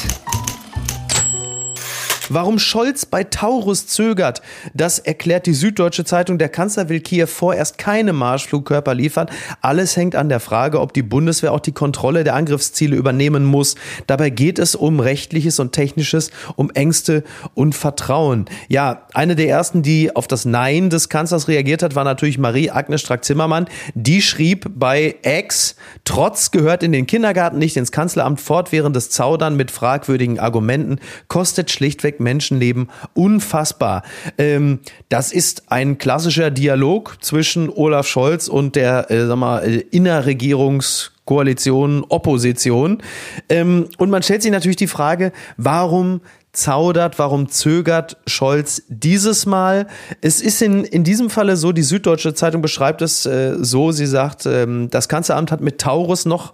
[2.34, 4.40] Warum Scholz bei Taurus zögert,
[4.72, 6.38] das erklärt die Süddeutsche Zeitung.
[6.38, 9.28] Der Kanzler will Kiew vorerst keine Marschflugkörper liefern.
[9.60, 13.74] Alles hängt an der Frage, ob die Bundeswehr auch die Kontrolle der Angriffsziele übernehmen muss.
[14.06, 18.46] Dabei geht es um rechtliches und technisches, um Ängste und Vertrauen.
[18.66, 23.02] Ja, eine der ersten, die auf das Nein des Kanzlers reagiert hat, war natürlich Marie-Agnes
[23.02, 23.66] Strack-Zimmermann.
[23.94, 29.70] Die schrieb bei Ex, Trotz gehört in den Kindergarten nicht ins Kanzleramt fortwährendes Zaudern mit
[29.70, 34.02] fragwürdigen Argumenten, kostet schlichtweg Menschenleben unfassbar.
[34.38, 39.78] Ähm, das ist ein klassischer Dialog zwischen Olaf Scholz und der, äh, sag mal, äh,
[39.90, 43.02] Innerregierungskoalition, Opposition.
[43.48, 46.20] Ähm, und man stellt sich natürlich die Frage, warum
[46.52, 49.86] zaudert, warum zögert Scholz dieses Mal?
[50.20, 54.06] Es ist in, in diesem Falle so, die Süddeutsche Zeitung beschreibt es äh, so, sie
[54.06, 56.52] sagt, ähm, das Kanzleramt hat mit Taurus noch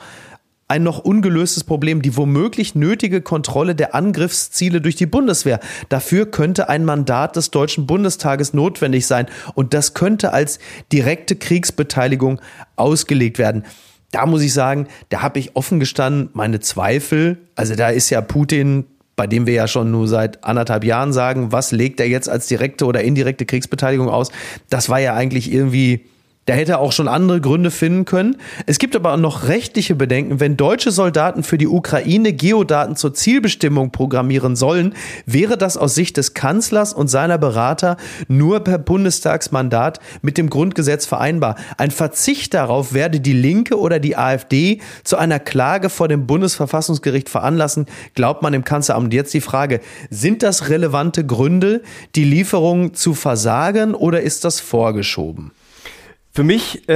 [0.69, 5.61] ein noch ungelöstes Problem, die womöglich nötige Kontrolle der Angriffsziele durch die Bundeswehr.
[5.89, 10.59] Dafür könnte ein Mandat des Deutschen Bundestages notwendig sein und das könnte als
[10.93, 12.41] direkte Kriegsbeteiligung
[12.77, 13.65] ausgelegt werden.
[14.11, 17.39] Da muss ich sagen, da habe ich offen gestanden meine Zweifel.
[17.57, 18.85] Also da ist ja Putin
[19.17, 22.47] bei dem wir ja schon nur seit anderthalb Jahren sagen, was legt er jetzt als
[22.47, 24.31] direkte oder indirekte Kriegsbeteiligung aus?
[24.71, 26.05] Das war ja eigentlich irgendwie
[26.49, 28.37] da hätte auch schon andere Gründe finden können.
[28.65, 30.41] Es gibt aber auch noch rechtliche Bedenken.
[30.41, 34.95] Wenn deutsche Soldaten für die Ukraine Geodaten zur Zielbestimmung programmieren sollen,
[35.27, 41.05] wäre das aus Sicht des Kanzlers und seiner Berater nur per Bundestagsmandat mit dem Grundgesetz
[41.05, 41.57] vereinbar.
[41.77, 47.29] Ein Verzicht darauf werde die Linke oder die AfD zu einer Klage vor dem Bundesverfassungsgericht
[47.29, 47.85] veranlassen,
[48.15, 49.05] glaubt man im Kanzleramt.
[49.05, 51.83] Und jetzt die Frage, sind das relevante Gründe,
[52.15, 55.53] die Lieferung zu versagen oder ist das vorgeschoben?
[56.39, 56.93] Für mich, äh,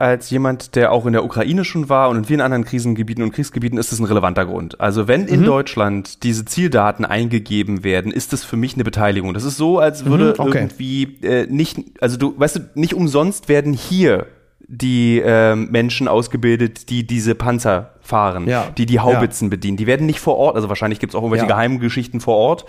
[0.00, 3.30] als jemand, der auch in der Ukraine schon war und in vielen anderen Krisengebieten und
[3.30, 4.80] Kriegsgebieten, ist es ein relevanter Grund.
[4.80, 5.44] Also wenn in mhm.
[5.44, 9.32] Deutschland diese Zieldaten eingegeben werden, ist es für mich eine Beteiligung.
[9.32, 10.58] Das ist so, als würde mhm, okay.
[10.58, 14.26] irgendwie äh, nicht, also du, weißt du, nicht umsonst werden hier
[14.66, 18.72] die äh, Menschen ausgebildet, die diese Panzer fahren, ja.
[18.76, 19.50] die die Haubitzen ja.
[19.50, 19.76] bedienen.
[19.76, 21.54] Die werden nicht vor Ort, also wahrscheinlich gibt es auch irgendwelche ja.
[21.54, 22.64] geheimen Geschichten vor Ort,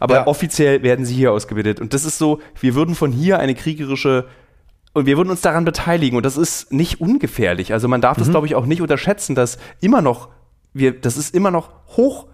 [0.00, 1.80] aber offiziell werden sie hier ausgebildet.
[1.80, 4.26] Und das ist so, wir würden von hier eine kriegerische
[4.92, 7.72] und wir würden uns daran beteiligen und das ist nicht ungefährlich.
[7.72, 8.22] Also man darf mhm.
[8.22, 10.28] das, glaube ich, auch nicht unterschätzen, dass immer noch,
[10.72, 12.26] wir, das ist immer noch hoch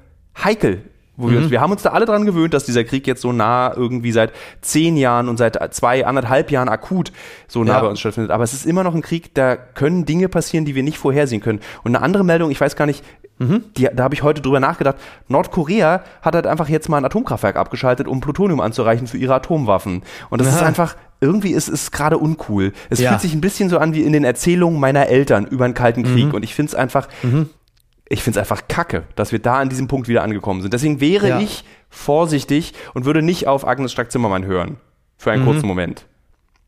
[0.42, 0.82] heikel.
[1.18, 1.30] Wo mhm.
[1.30, 3.72] wir, uns, wir haben uns da alle dran gewöhnt, dass dieser Krieg jetzt so nah
[3.74, 7.12] irgendwie seit zehn Jahren und seit zwei, anderthalb Jahren akut
[7.48, 7.80] so nah ja.
[7.80, 8.30] bei uns stattfindet.
[8.30, 11.40] Aber es ist immer noch ein Krieg, da können Dinge passieren, die wir nicht vorhersehen
[11.40, 11.60] können.
[11.84, 13.02] Und eine andere Meldung, ich weiß gar nicht,
[13.38, 13.64] Mhm.
[13.76, 14.96] Die, da habe ich heute drüber nachgedacht.
[15.28, 20.02] Nordkorea hat halt einfach jetzt mal ein Atomkraftwerk abgeschaltet, um Plutonium anzureichen für ihre Atomwaffen.
[20.30, 20.56] Und das Aha.
[20.56, 22.72] ist einfach, irgendwie ist es gerade uncool.
[22.90, 23.10] Es ja.
[23.10, 26.02] fühlt sich ein bisschen so an wie in den Erzählungen meiner Eltern über den Kalten
[26.02, 26.26] Krieg.
[26.26, 26.34] Mhm.
[26.34, 27.48] Und ich finde es einfach, mhm.
[28.08, 30.74] ich finde es einfach kacke, dass wir da an diesem Punkt wieder angekommen sind.
[30.74, 31.40] Deswegen wäre ja.
[31.40, 34.76] ich vorsichtig und würde nicht auf Agnes Strack-Zimmermann hören.
[35.16, 35.46] Für einen mhm.
[35.46, 36.06] kurzen Moment.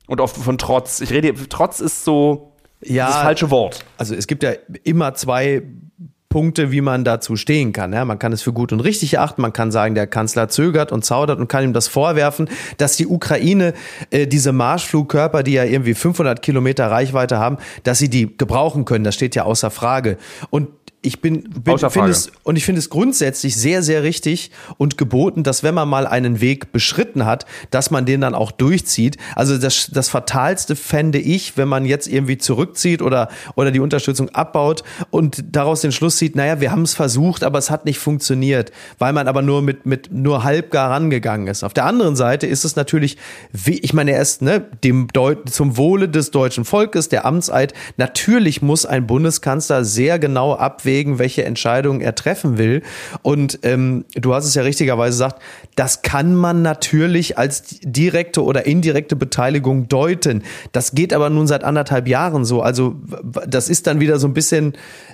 [0.06, 1.00] Und oft von Trotz.
[1.00, 3.84] Ich rede, Trotz ist so ja, das falsche Wort.
[3.98, 4.52] Also es gibt ja
[4.84, 5.62] immer zwei
[6.28, 7.92] Punkte, wie man dazu stehen kann.
[7.92, 9.40] Ja, man kann es für gut und richtig erachten.
[9.40, 13.06] Man kann sagen, der Kanzler zögert und zaudert und kann ihm das vorwerfen, dass die
[13.06, 13.72] Ukraine
[14.10, 19.04] äh, diese Marschflugkörper, die ja irgendwie 500 Kilometer Reichweite haben, dass sie die gebrauchen können.
[19.04, 20.18] Das steht ja außer Frage.
[20.50, 20.68] Und
[21.00, 25.44] ich bin, bin finde es und ich finde es grundsätzlich sehr sehr richtig und geboten,
[25.44, 29.16] dass wenn man mal einen Weg beschritten hat, dass man den dann auch durchzieht.
[29.36, 34.30] Also das das fatalste fände ich, wenn man jetzt irgendwie zurückzieht oder oder die Unterstützung
[34.30, 38.00] abbaut und daraus den Schluss zieht, naja, wir haben es versucht, aber es hat nicht
[38.00, 41.62] funktioniert, weil man aber nur mit mit nur halbgar rangegangen ist.
[41.62, 43.18] Auf der anderen Seite ist es natürlich,
[43.52, 48.62] wie ich meine, erst ne, dem Deut zum Wohle des deutschen Volkes, der Amtseid, natürlich
[48.62, 52.82] muss ein Bundeskanzler sehr genau abwägen abwägen, welche Entscheidungen er treffen will.
[53.22, 55.42] Und ähm, du hast es ja richtigerweise gesagt,
[55.76, 60.42] das kann man natürlich als direkte oder indirekte Beteiligung deuten.
[60.72, 62.62] Das geht aber nun seit anderthalb Jahren so.
[62.62, 62.96] Also
[63.46, 64.72] das ist dann wieder so ein bisschen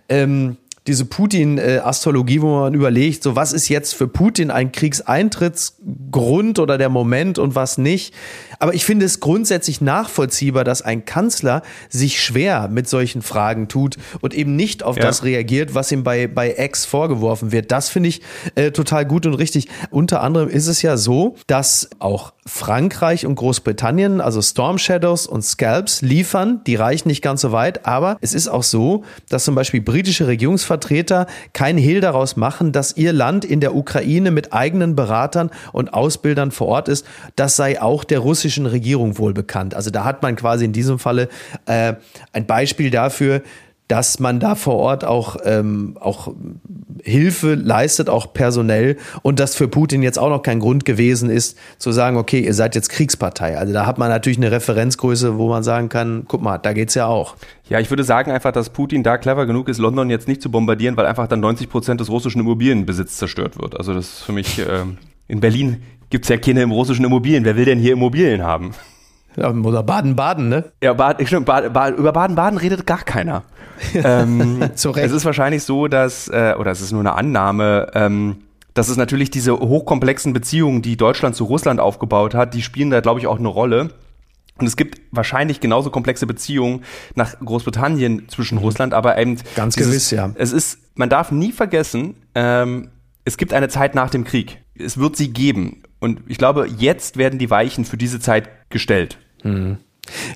[0.08, 0.56] ähm,
[0.86, 6.90] diese Putin-Astrologie, wo man überlegt, so was ist jetzt für Putin ein Kriegseintrittsgrund oder der
[6.90, 8.14] Moment und was nicht.
[8.64, 13.98] Aber ich finde es grundsätzlich nachvollziehbar, dass ein Kanzler sich schwer mit solchen Fragen tut
[14.22, 15.02] und eben nicht auf ja.
[15.02, 17.70] das reagiert, was ihm bei, bei Ex vorgeworfen wird.
[17.70, 18.22] Das finde ich
[18.54, 19.68] äh, total gut und richtig.
[19.90, 25.42] Unter anderem ist es ja so, dass auch Frankreich und Großbritannien, also Storm Shadows und
[25.42, 26.60] Scalps liefern.
[26.66, 30.26] Die reichen nicht ganz so weit, aber es ist auch so, dass zum Beispiel britische
[30.26, 35.92] Regierungsvertreter kein Hehl daraus machen, dass ihr Land in der Ukraine mit eigenen Beratern und
[35.92, 37.06] Ausbildern vor Ort ist.
[37.36, 38.20] Das sei auch der
[38.54, 39.74] russischen Regierung wohl bekannt.
[39.74, 41.28] Also da hat man quasi in diesem Falle
[41.66, 41.94] äh,
[42.32, 43.42] ein Beispiel dafür,
[43.88, 46.32] dass man da vor Ort auch, ähm, auch
[47.02, 51.58] Hilfe leistet, auch personell und das für Putin jetzt auch noch kein Grund gewesen ist,
[51.76, 53.58] zu sagen, okay, ihr seid jetzt Kriegspartei.
[53.58, 56.94] Also da hat man natürlich eine Referenzgröße, wo man sagen kann, guck mal, da geht's
[56.94, 57.36] ja auch.
[57.68, 60.50] Ja, ich würde sagen einfach, dass Putin da clever genug ist, London jetzt nicht zu
[60.50, 63.76] bombardieren, weil einfach dann 90 Prozent des russischen Immobilienbesitzes zerstört wird.
[63.76, 64.84] Also das ist für mich, äh,
[65.28, 65.82] in Berlin
[66.14, 67.44] gibt's ja keine im russischen Immobilien.
[67.44, 68.70] Wer will denn hier Immobilien haben?
[69.34, 70.70] Ja, oder Baden-Baden, ne?
[70.80, 73.42] Ja, Bad, stimmt, Bad, Bad, über Baden-Baden redet gar keiner.
[73.94, 75.06] ähm, Zu Recht.
[75.06, 78.36] Es ist wahrscheinlich so, dass, äh, oder es ist nur eine Annahme, ähm,
[78.74, 83.00] dass es natürlich diese hochkomplexen Beziehungen, die Deutschland zu Russland aufgebaut hat, die spielen da,
[83.00, 83.90] glaube ich, auch eine Rolle.
[84.56, 86.84] Und es gibt wahrscheinlich genauso komplexe Beziehungen
[87.16, 88.64] nach Großbritannien zwischen mhm.
[88.64, 89.36] Russland, aber eben.
[89.56, 90.30] Ganz dieses, gewiss, ja.
[90.36, 92.90] Es ist, man darf nie vergessen, ähm,
[93.24, 94.60] es gibt eine Zeit nach dem Krieg.
[94.78, 95.83] Es wird sie geben.
[96.04, 99.16] Und ich glaube, jetzt werden die Weichen für diese Zeit gestellt.
[99.42, 99.78] Mhm.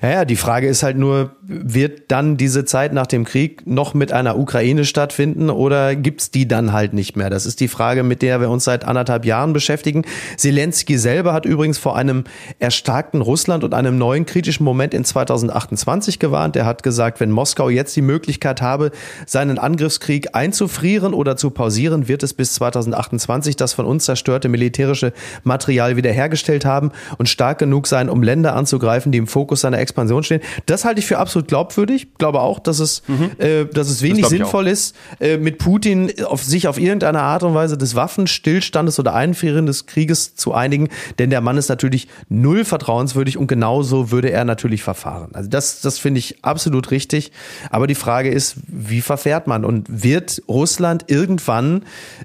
[0.01, 3.93] Ja, ja, die Frage ist halt nur, wird dann diese Zeit nach dem Krieg noch
[3.93, 7.29] mit einer Ukraine stattfinden oder gibt's die dann halt nicht mehr?
[7.29, 10.05] Das ist die Frage, mit der wir uns seit anderthalb Jahren beschäftigen.
[10.37, 12.23] Zelensky selber hat übrigens vor einem
[12.59, 16.55] erstarkten Russland und einem neuen kritischen Moment in 2028 gewarnt.
[16.55, 18.91] Er hat gesagt, wenn Moskau jetzt die Möglichkeit habe,
[19.25, 25.13] seinen Angriffskrieg einzufrieren oder zu pausieren, wird es bis 2028 das von uns zerstörte militärische
[25.43, 30.23] Material wiederhergestellt haben und stark genug sein, um Länder anzugreifen, die im Fokus seiner Expansion
[30.23, 30.41] stehen.
[30.65, 32.07] Das halte ich für absolut glaubwürdig.
[32.17, 33.31] Glaube auch, dass es, mhm.
[33.37, 37.53] äh, dass es wenig sinnvoll ist, äh, mit Putin auf sich auf irgendeine Art und
[37.53, 40.89] Weise des Waffenstillstandes oder Einfrieren des Krieges zu einigen.
[41.17, 45.29] Denn der Mann ist natürlich null vertrauenswürdig und genauso würde er natürlich verfahren.
[45.33, 47.31] Also das, das finde ich absolut richtig.
[47.69, 49.65] Aber die Frage ist, wie verfährt man?
[49.65, 51.83] Und wird Russland irgendwann,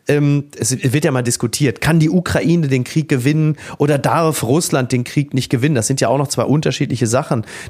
[0.08, 4.92] ähm, es wird ja mal diskutiert, kann die Ukraine den Krieg gewinnen oder darf Russland
[4.92, 5.74] den Krieg nicht gewinnen?
[5.74, 7.23] Das sind ja auch noch zwei unterschiedliche Sachen,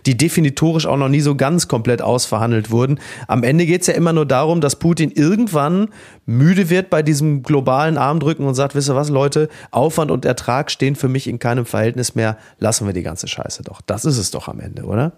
[0.07, 2.99] die definitorisch auch noch nie so ganz komplett ausverhandelt wurden.
[3.29, 5.89] Am Ende geht es ja immer nur darum, dass Putin irgendwann
[6.27, 10.71] müde wird bei diesem globalen Armdrücken und sagt, wisst ihr was, Leute, Aufwand und Ertrag
[10.71, 13.81] stehen für mich in keinem Verhältnis mehr, lassen wir die ganze Scheiße doch.
[13.81, 15.13] Das ist es doch am Ende, oder?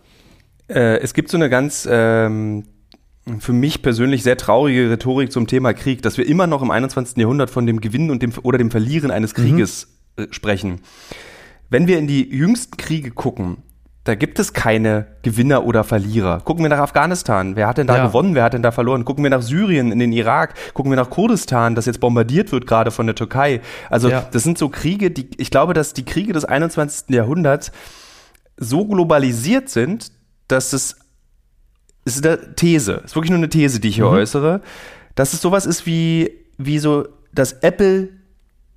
[0.68, 2.64] Äh, es gibt so eine ganz ähm,
[3.38, 7.16] für mich persönlich sehr traurige Rhetorik zum Thema Krieg, dass wir immer noch im 21.
[7.16, 9.42] Jahrhundert von dem Gewinnen und dem oder dem Verlieren eines mhm.
[9.42, 10.32] Krieges mhm.
[10.32, 10.80] sprechen.
[11.68, 13.58] Wenn wir in die jüngsten Kriege gucken,
[14.06, 16.40] da gibt es keine Gewinner oder Verlierer.
[16.40, 17.56] Gucken wir nach Afghanistan.
[17.56, 18.06] Wer hat denn da ja.
[18.06, 18.36] gewonnen?
[18.36, 19.04] Wer hat denn da verloren?
[19.04, 20.54] Gucken wir nach Syrien, in den Irak.
[20.74, 23.60] Gucken wir nach Kurdistan, das jetzt bombardiert wird gerade von der Türkei.
[23.90, 24.24] Also ja.
[24.30, 27.10] das sind so Kriege, die, ich glaube, dass die Kriege des 21.
[27.10, 27.72] Jahrhunderts
[28.56, 30.12] so globalisiert sind,
[30.46, 30.96] dass es,
[32.04, 34.18] ist eine These, es ist wirklich nur eine These, die ich hier mhm.
[34.18, 34.60] äußere,
[35.16, 38.10] dass es sowas ist wie, wie so das Apple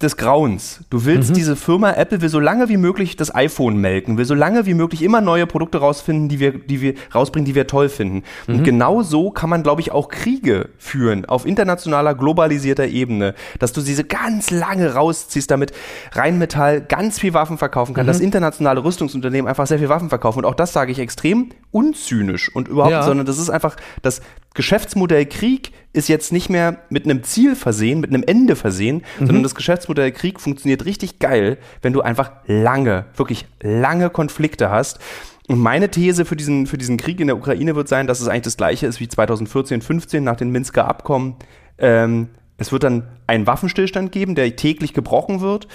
[0.02, 0.80] des Grauens.
[0.90, 1.34] Du willst mhm.
[1.34, 4.74] diese Firma Apple will so lange wie möglich das iPhone melken, will so lange wie
[4.74, 8.24] möglich immer neue Produkte rausfinden, die wir, die wir rausbringen, die wir toll finden.
[8.48, 8.56] Mhm.
[8.56, 13.74] Und genau so kann man, glaube ich, auch Kriege führen auf internationaler, globalisierter Ebene, dass
[13.74, 15.74] du diese ganz lange rausziehst, damit
[16.14, 18.08] Rheinmetall ganz viel Waffen verkaufen kann, mhm.
[18.08, 20.40] dass internationale Rüstungsunternehmen einfach sehr viel Waffen verkaufen.
[20.40, 23.04] Und auch das sage ich extrem unzynisch und überhaupt, ja.
[23.04, 24.22] sondern das ist einfach das
[24.54, 29.26] Geschäftsmodell Krieg ist jetzt nicht mehr mit einem Ziel versehen, mit einem Ende versehen, mhm.
[29.26, 35.00] sondern das Geschäftsmodell Krieg funktioniert richtig geil, wenn du einfach lange, wirklich lange Konflikte hast.
[35.48, 38.28] Und meine These für diesen, für diesen Krieg in der Ukraine wird sein, dass es
[38.28, 41.36] eigentlich das gleiche ist wie 2014, 15 nach den Minsker Abkommen.
[41.80, 45.68] Ähm, es wird dann einen Waffenstillstand geben, der täglich gebrochen wird.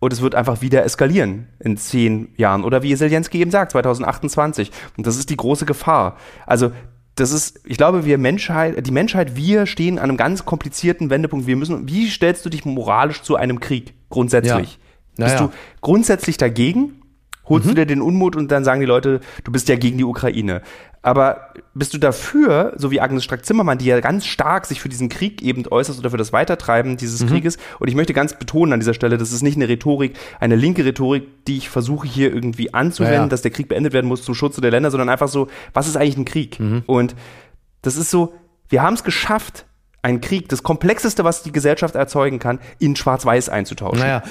[0.00, 2.64] Und es wird einfach wieder eskalieren in zehn Jahren.
[2.64, 4.72] Oder wie Zelensky eben sagt, 2028.
[4.96, 6.16] Und das ist die große Gefahr.
[6.44, 6.72] Also
[7.14, 11.46] das ist, ich glaube, wir Menschheit, die Menschheit, wir stehen an einem ganz komplizierten Wendepunkt.
[11.46, 14.78] Wir müssen, wie stellst du dich moralisch zu einem Krieg grundsätzlich?
[15.18, 15.26] Ja.
[15.26, 15.50] Bist du
[15.82, 17.01] grundsätzlich dagegen?
[17.46, 17.70] Holst mhm.
[17.70, 20.62] du dir den Unmut und dann sagen die Leute, du bist ja gegen die Ukraine.
[21.04, 25.08] Aber bist du dafür, so wie Agnes Strack-Zimmermann, die ja ganz stark sich für diesen
[25.08, 27.28] Krieg eben äußert oder für das Weitertreiben dieses mhm.
[27.28, 27.58] Krieges?
[27.80, 30.84] Und ich möchte ganz betonen an dieser Stelle, das ist nicht eine Rhetorik, eine linke
[30.84, 33.28] Rhetorik, die ich versuche hier irgendwie anzuwenden, ja, ja.
[33.28, 35.96] dass der Krieg beendet werden muss zum Schutze der Länder, sondern einfach so, was ist
[35.96, 36.60] eigentlich ein Krieg?
[36.60, 36.84] Mhm.
[36.86, 37.16] Und
[37.82, 38.34] das ist so,
[38.68, 39.66] wir haben es geschafft,
[40.02, 44.00] einen Krieg, das Komplexeste, was die Gesellschaft erzeugen kann, in Schwarz-Weiß einzutauschen.
[44.00, 44.22] Naja,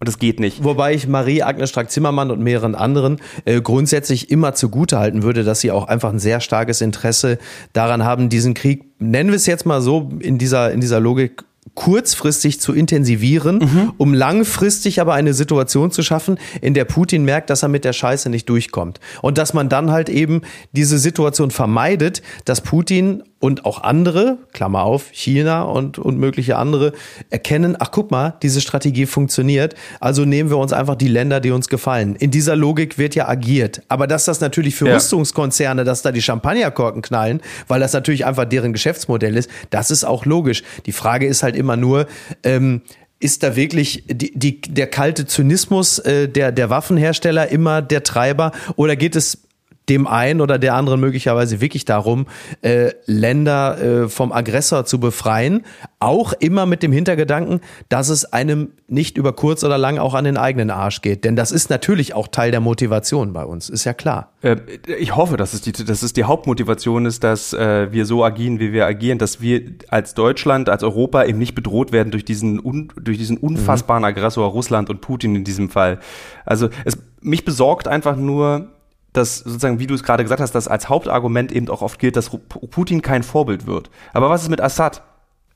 [0.00, 0.62] und das geht nicht.
[0.62, 5.72] Wobei ich Marie Agnes Strack-Zimmermann und mehreren anderen äh, grundsätzlich immer zugutehalten würde, dass sie
[5.72, 7.38] auch einfach ein sehr starkes Interesse
[7.72, 11.44] daran haben, diesen Krieg, nennen wir es jetzt mal so, in dieser, in dieser Logik
[11.74, 13.92] kurzfristig zu intensivieren, mhm.
[13.98, 17.92] um langfristig aber eine Situation zu schaffen, in der Putin merkt, dass er mit der
[17.92, 19.00] Scheiße nicht durchkommt.
[19.22, 24.82] Und dass man dann halt eben diese Situation vermeidet, dass Putin und auch andere, Klammer
[24.82, 26.92] auf, China und, und mögliche andere,
[27.30, 31.50] erkennen, ach guck mal, diese Strategie funktioniert, also nehmen wir uns einfach die Länder, die
[31.50, 32.16] uns gefallen.
[32.16, 33.82] In dieser Logik wird ja agiert.
[33.88, 34.94] Aber dass das natürlich für ja.
[34.94, 40.04] Rüstungskonzerne, dass da die Champagnerkorken knallen, weil das natürlich einfach deren Geschäftsmodell ist, das ist
[40.04, 40.62] auch logisch.
[40.86, 42.06] Die Frage ist halt immer nur,
[42.42, 42.82] ähm,
[43.20, 48.52] ist da wirklich die, die, der kalte Zynismus äh, der, der Waffenhersteller immer der Treiber
[48.76, 49.47] oder geht es
[49.88, 52.26] dem einen oder der anderen möglicherweise wirklich darum,
[52.62, 55.64] äh, Länder äh, vom Aggressor zu befreien.
[56.00, 60.24] Auch immer mit dem Hintergedanken, dass es einem nicht über kurz oder lang auch an
[60.24, 61.24] den eigenen Arsch geht.
[61.24, 64.32] Denn das ist natürlich auch Teil der Motivation bei uns, ist ja klar.
[64.42, 64.56] Äh,
[64.98, 68.60] ich hoffe, dass es die, dass es die Hauptmotivation ist, dass äh, wir so agieren,
[68.60, 72.64] wie wir agieren, dass wir als Deutschland, als Europa eben nicht bedroht werden durch diesen,
[72.64, 74.08] un, durch diesen unfassbaren mhm.
[74.08, 75.98] Aggressor Russland und Putin in diesem Fall.
[76.44, 78.68] Also es, mich besorgt einfach nur,
[79.12, 82.16] dass sozusagen, wie du es gerade gesagt hast, dass als Hauptargument eben auch oft gilt,
[82.16, 83.90] dass Putin kein Vorbild wird.
[84.12, 85.02] Aber was ist mit Assad?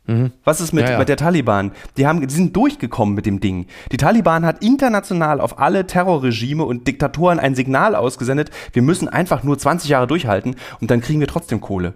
[0.07, 0.33] Mhm.
[0.43, 0.99] Was ist mit, ja, ja.
[0.99, 1.73] mit der Taliban?
[1.97, 3.67] Die haben, die sind durchgekommen mit dem Ding.
[3.93, 8.51] Die Taliban hat international auf alle Terrorregime und Diktatoren ein Signal ausgesendet.
[8.73, 11.95] Wir müssen einfach nur 20 Jahre durchhalten und dann kriegen wir trotzdem Kohle.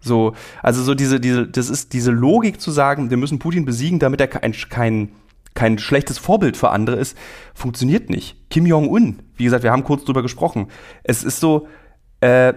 [0.00, 3.98] So, also so diese, diese, das ist diese Logik zu sagen, wir müssen Putin besiegen,
[3.98, 5.10] damit er kein, kein
[5.54, 7.16] kein schlechtes Vorbild für andere ist,
[7.54, 8.36] funktioniert nicht.
[8.50, 10.68] Kim Jong-un, wie gesagt, wir haben kurz drüber gesprochen.
[11.02, 11.66] Es ist so,
[12.20, 12.54] äh,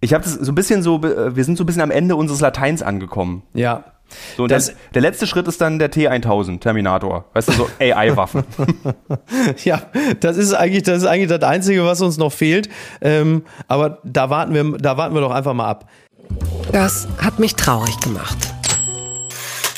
[0.00, 2.16] ich habe das so ein bisschen so, äh, wir sind so ein bisschen am Ende
[2.16, 3.42] unseres Lateins angekommen.
[3.54, 3.84] Ja.
[4.36, 8.44] So, und das, der letzte Schritt ist dann der T1000 Terminator, weißt du, so AI-Waffen.
[9.64, 9.82] ja,
[10.20, 12.70] das ist eigentlich, das ist eigentlich das Einzige, was uns noch fehlt.
[13.02, 15.90] Ähm, aber da warten wir, da warten wir doch einfach mal ab.
[16.72, 18.57] Das hat mich traurig gemacht.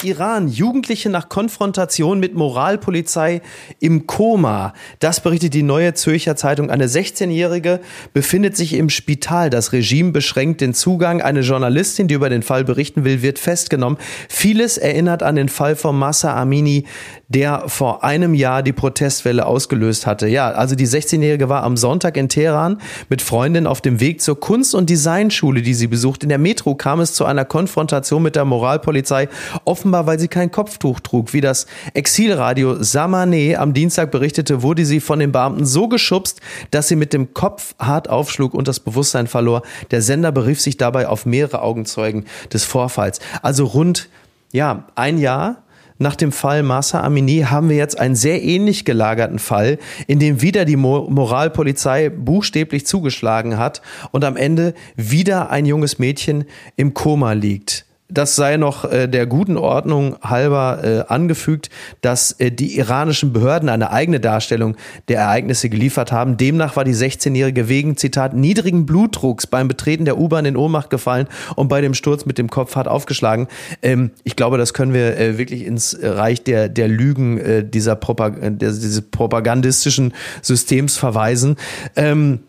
[0.04, 0.48] Iran.
[0.48, 3.42] Jugendliche nach Konfrontation mit Moralpolizei
[3.78, 4.72] im Koma.
[4.98, 6.70] Das berichtet die Neue Zürcher Zeitung.
[6.70, 7.80] Eine 16-Jährige
[8.12, 9.50] befindet sich im Spital.
[9.50, 11.22] Das Regime beschränkt den Zugang.
[11.22, 13.98] Eine Journalistin, die über den Fall berichten will, wird festgenommen.
[14.28, 16.86] Vieles erinnert an den Fall von Massa Amini,
[17.30, 20.26] der vor einem Jahr die Protestwelle ausgelöst hatte.
[20.26, 24.38] Ja, also die 16-Jährige war am Sonntag in Teheran mit Freundin auf dem Weg zur
[24.38, 26.24] Kunst- und Designschule, die sie besucht.
[26.24, 29.28] In der Metro kam es zu einer Konfrontation mit der Moralpolizei.
[29.64, 31.32] Offenbar weil sie kein Kopftuch trug.
[31.32, 36.40] Wie das Exilradio Samane am Dienstag berichtete, wurde sie von den Beamten so geschubst,
[36.72, 39.62] dass sie mit dem Kopf hart aufschlug und das Bewusstsein verlor.
[39.92, 43.20] Der Sender berief sich dabei auf mehrere Augenzeugen des Vorfalls.
[43.40, 44.08] Also rund,
[44.50, 45.62] ja, ein Jahr
[46.00, 50.40] nach dem Fall Masa Amini haben wir jetzt einen sehr ähnlich gelagerten Fall, in dem
[50.40, 57.34] wieder die Moralpolizei buchstäblich zugeschlagen hat und am Ende wieder ein junges Mädchen im Koma
[57.34, 61.70] liegt das sei noch äh, der guten Ordnung halber äh, angefügt,
[62.00, 64.76] dass äh, die iranischen Behörden eine eigene Darstellung
[65.08, 66.36] der Ereignisse geliefert haben.
[66.36, 71.28] Demnach war die 16-Jährige wegen, Zitat, niedrigen Blutdrucks beim Betreten der U-Bahn in Ohnmacht gefallen
[71.56, 73.48] und bei dem Sturz mit dem Kopf hart aufgeschlagen.
[73.82, 77.96] Ähm, ich glaube, das können wir äh, wirklich ins Reich der, der Lügen äh, dieser
[77.96, 81.56] Propag der, dieses propagandistischen Systems verweisen.
[81.96, 82.40] Ähm,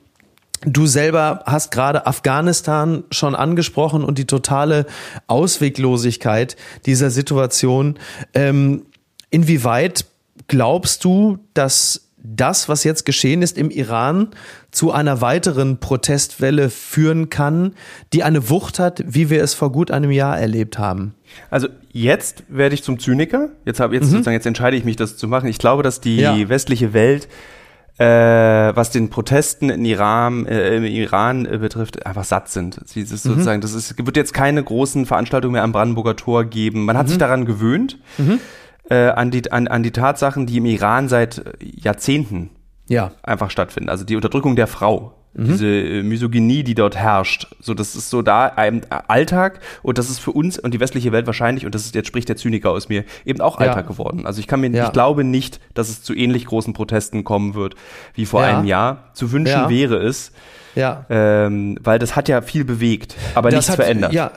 [0.65, 4.85] Du selber hast gerade Afghanistan schon angesprochen und die totale
[5.27, 7.97] Ausweglosigkeit dieser Situation.
[8.33, 8.83] Ähm,
[9.31, 10.05] inwieweit
[10.47, 14.27] glaubst du, dass das, was jetzt geschehen ist im Iran,
[14.69, 17.73] zu einer weiteren Protestwelle führen kann,
[18.13, 21.15] die eine Wucht hat, wie wir es vor gut einem Jahr erlebt haben?
[21.49, 23.49] Also jetzt werde ich zum Zyniker.
[23.65, 24.11] Jetzt habe jetzt mhm.
[24.11, 25.47] sozusagen jetzt entscheide ich mich, das zu machen.
[25.49, 26.49] Ich glaube, dass die ja.
[26.49, 27.27] westliche Welt
[27.97, 28.05] äh,
[28.75, 32.79] was den Protesten in Iran, äh, im Iran äh, betrifft, einfach satt sind.
[32.85, 33.31] Sie, das ist mhm.
[33.31, 36.85] sozusagen, das ist, wird jetzt keine großen Veranstaltungen mehr am Brandenburger Tor geben.
[36.85, 37.09] Man hat mhm.
[37.09, 38.39] sich daran gewöhnt, mhm.
[38.89, 42.49] äh, an, die, an, an die Tatsachen, die im Iran seit Jahrzehnten
[42.87, 43.11] ja.
[43.23, 43.89] einfach stattfinden.
[43.89, 45.45] Also die Unterdrückung der Frau, Mhm.
[45.45, 47.47] Diese äh, Misogynie, die dort herrscht.
[47.59, 51.11] So, das ist so da ein Alltag und das ist für uns und die westliche
[51.11, 53.91] Welt wahrscheinlich, und das ist, jetzt spricht der Zyniker aus mir, eben auch Alltag ja.
[53.91, 54.25] geworden.
[54.25, 54.87] Also ich kann mir, ja.
[54.87, 57.75] ich glaube nicht, dass es zu ähnlich großen Protesten kommen wird
[58.13, 58.49] wie vor ja.
[58.49, 59.11] einem Jahr.
[59.13, 60.31] Zu wünschen wäre es.
[60.75, 61.05] Ja.
[61.09, 64.13] Ähm, weil das hat ja viel bewegt, aber das nichts hat, verändert.
[64.13, 64.31] Ja,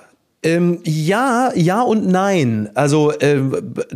[0.45, 2.69] Ähm, ja, ja und nein.
[2.75, 3.41] Also äh,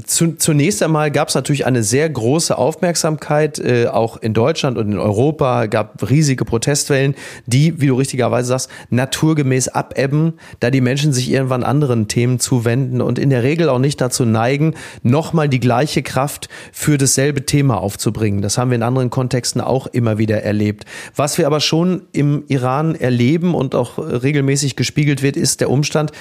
[0.06, 4.90] zu, zunächst einmal gab es natürlich eine sehr große Aufmerksamkeit, äh, auch in Deutschland und
[4.90, 11.12] in Europa, gab riesige Protestwellen, die, wie du richtigerweise sagst, naturgemäß abebben, da die Menschen
[11.12, 15.60] sich irgendwann anderen Themen zuwenden und in der Regel auch nicht dazu neigen, nochmal die
[15.60, 18.40] gleiche Kraft für dasselbe Thema aufzubringen.
[18.40, 20.86] Das haben wir in anderen Kontexten auch immer wieder erlebt.
[21.14, 26.12] Was wir aber schon im Iran erleben und auch regelmäßig gespiegelt wird, ist der Umstand,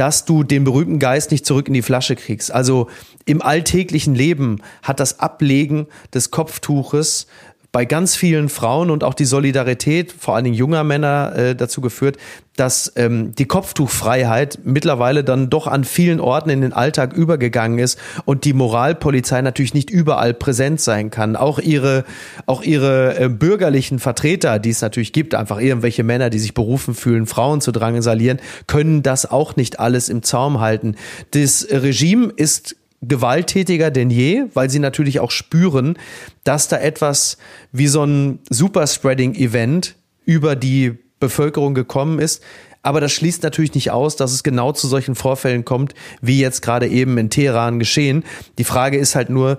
[0.00, 2.50] dass du den berühmten Geist nicht zurück in die Flasche kriegst.
[2.50, 2.88] Also
[3.26, 7.26] im alltäglichen Leben hat das Ablegen des Kopftuches
[7.72, 11.80] bei ganz vielen Frauen und auch die Solidarität, vor allen Dingen junger Männer, äh, dazu
[11.80, 12.16] geführt,
[12.56, 17.98] dass ähm, die Kopftuchfreiheit mittlerweile dann doch an vielen Orten in den Alltag übergegangen ist
[18.24, 21.36] und die Moralpolizei natürlich nicht überall präsent sein kann.
[21.36, 22.04] Auch ihre,
[22.46, 26.94] auch ihre äh, bürgerlichen Vertreter, die es natürlich gibt, einfach irgendwelche Männer, die sich berufen
[26.94, 30.96] fühlen, Frauen zu drangsalieren, können das auch nicht alles im Zaum halten.
[31.30, 35.98] Das Regime ist gewalttätiger denn je, weil sie natürlich auch spüren,
[36.44, 37.38] dass da etwas
[37.72, 39.96] wie so ein Superspreading-Event
[40.26, 42.42] über die Bevölkerung gekommen ist.
[42.82, 46.62] Aber das schließt natürlich nicht aus, dass es genau zu solchen Vorfällen kommt, wie jetzt
[46.62, 48.24] gerade eben in Teheran geschehen.
[48.58, 49.58] Die Frage ist halt nur,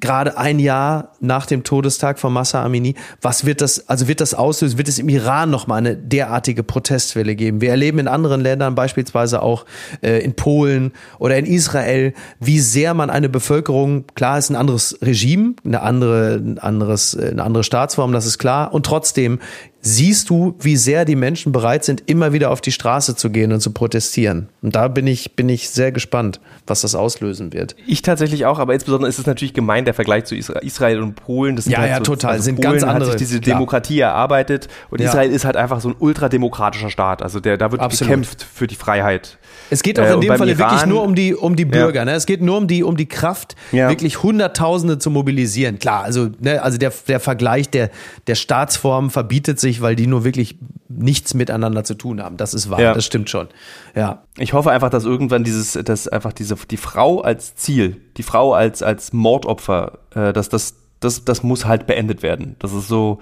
[0.00, 2.94] gerade ein Jahr nach dem Todestag von Massa Amini.
[3.20, 4.78] Was wird das, also wird das auslösen?
[4.78, 7.60] Wird es im Iran nochmal eine derartige Protestwelle geben?
[7.60, 9.66] Wir erleben in anderen Ländern, beispielsweise auch
[10.02, 14.98] äh, in Polen oder in Israel, wie sehr man eine Bevölkerung, klar ist ein anderes
[15.02, 18.72] Regime, eine andere, ein anderes, äh, eine andere Staatsform, das ist klar.
[18.72, 19.38] Und trotzdem
[19.82, 23.52] siehst du, wie sehr die Menschen bereit sind, immer wieder auf die Straße zu gehen
[23.52, 24.48] und zu protestieren.
[24.60, 27.76] Und da bin ich, bin ich sehr gespannt, was das auslösen wird.
[27.86, 31.56] Ich tatsächlich auch, aber insbesondere ist es natürlich gemein, der Vergleich zu Israel und Polen.
[31.56, 32.32] Das sind ja, halt ja, so, total.
[32.32, 34.10] Also sind Polen ganz andere, hat sich diese Demokratie klar.
[34.10, 35.08] erarbeitet und ja.
[35.08, 37.22] Israel ist halt einfach so ein ultrademokratischer Staat.
[37.22, 38.10] Also der, da wird Absolut.
[38.10, 39.38] gekämpft für die Freiheit.
[39.70, 42.00] Es geht auch äh, in dem Falle wirklich nur um die, um die Bürger.
[42.00, 42.04] Ja.
[42.04, 42.12] Ne?
[42.12, 43.88] Es geht nur um die, um die Kraft, ja.
[43.88, 45.78] wirklich Hunderttausende zu mobilisieren.
[45.78, 47.90] Klar, also, ne, also der, der Vergleich der,
[48.26, 50.58] der Staatsformen verbietet sich, weil die nur wirklich
[50.88, 52.36] nichts miteinander zu tun haben.
[52.36, 52.94] Das ist wahr, ja.
[52.94, 53.48] das stimmt schon.
[53.94, 54.24] Ja.
[54.36, 58.52] Ich hoffe einfach, dass irgendwann dieses, dass einfach diese, die Frau als Ziel, die Frau
[58.52, 62.56] als, als Mordopfer, äh, dass das, das, das muss halt beendet werden.
[62.58, 63.20] Das ist so,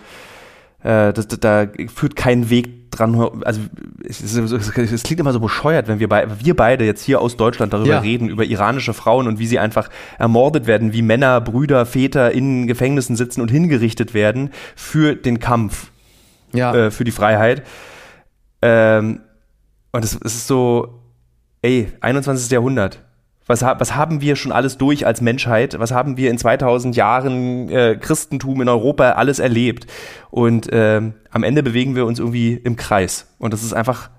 [0.82, 3.14] äh, das, da führt kein Weg dran.
[3.44, 3.60] Also
[4.04, 4.36] es, es,
[4.76, 7.90] es, klingt immer so bescheuert, wenn wir, bei, wir beide jetzt hier aus Deutschland darüber
[7.90, 7.98] ja.
[8.00, 12.66] reden, über iranische Frauen und wie sie einfach ermordet werden, wie Männer, Brüder, Väter in
[12.66, 15.90] Gefängnissen sitzen und hingerichtet werden für den Kampf
[16.52, 16.74] ja.
[16.74, 17.62] äh, für die Freiheit.
[18.62, 19.20] Ähm,
[19.92, 21.00] und es, es ist so,
[21.62, 22.50] ey, 21.
[22.50, 23.04] Jahrhundert.
[23.48, 25.78] Was, was, haben wir schon alles durch als Menschheit?
[25.80, 29.86] Was haben wir in 2000 Jahren äh, Christentum in Europa alles erlebt?
[30.30, 33.26] Und äh, am Ende bewegen wir uns irgendwie im Kreis.
[33.38, 34.10] Und das ist einfach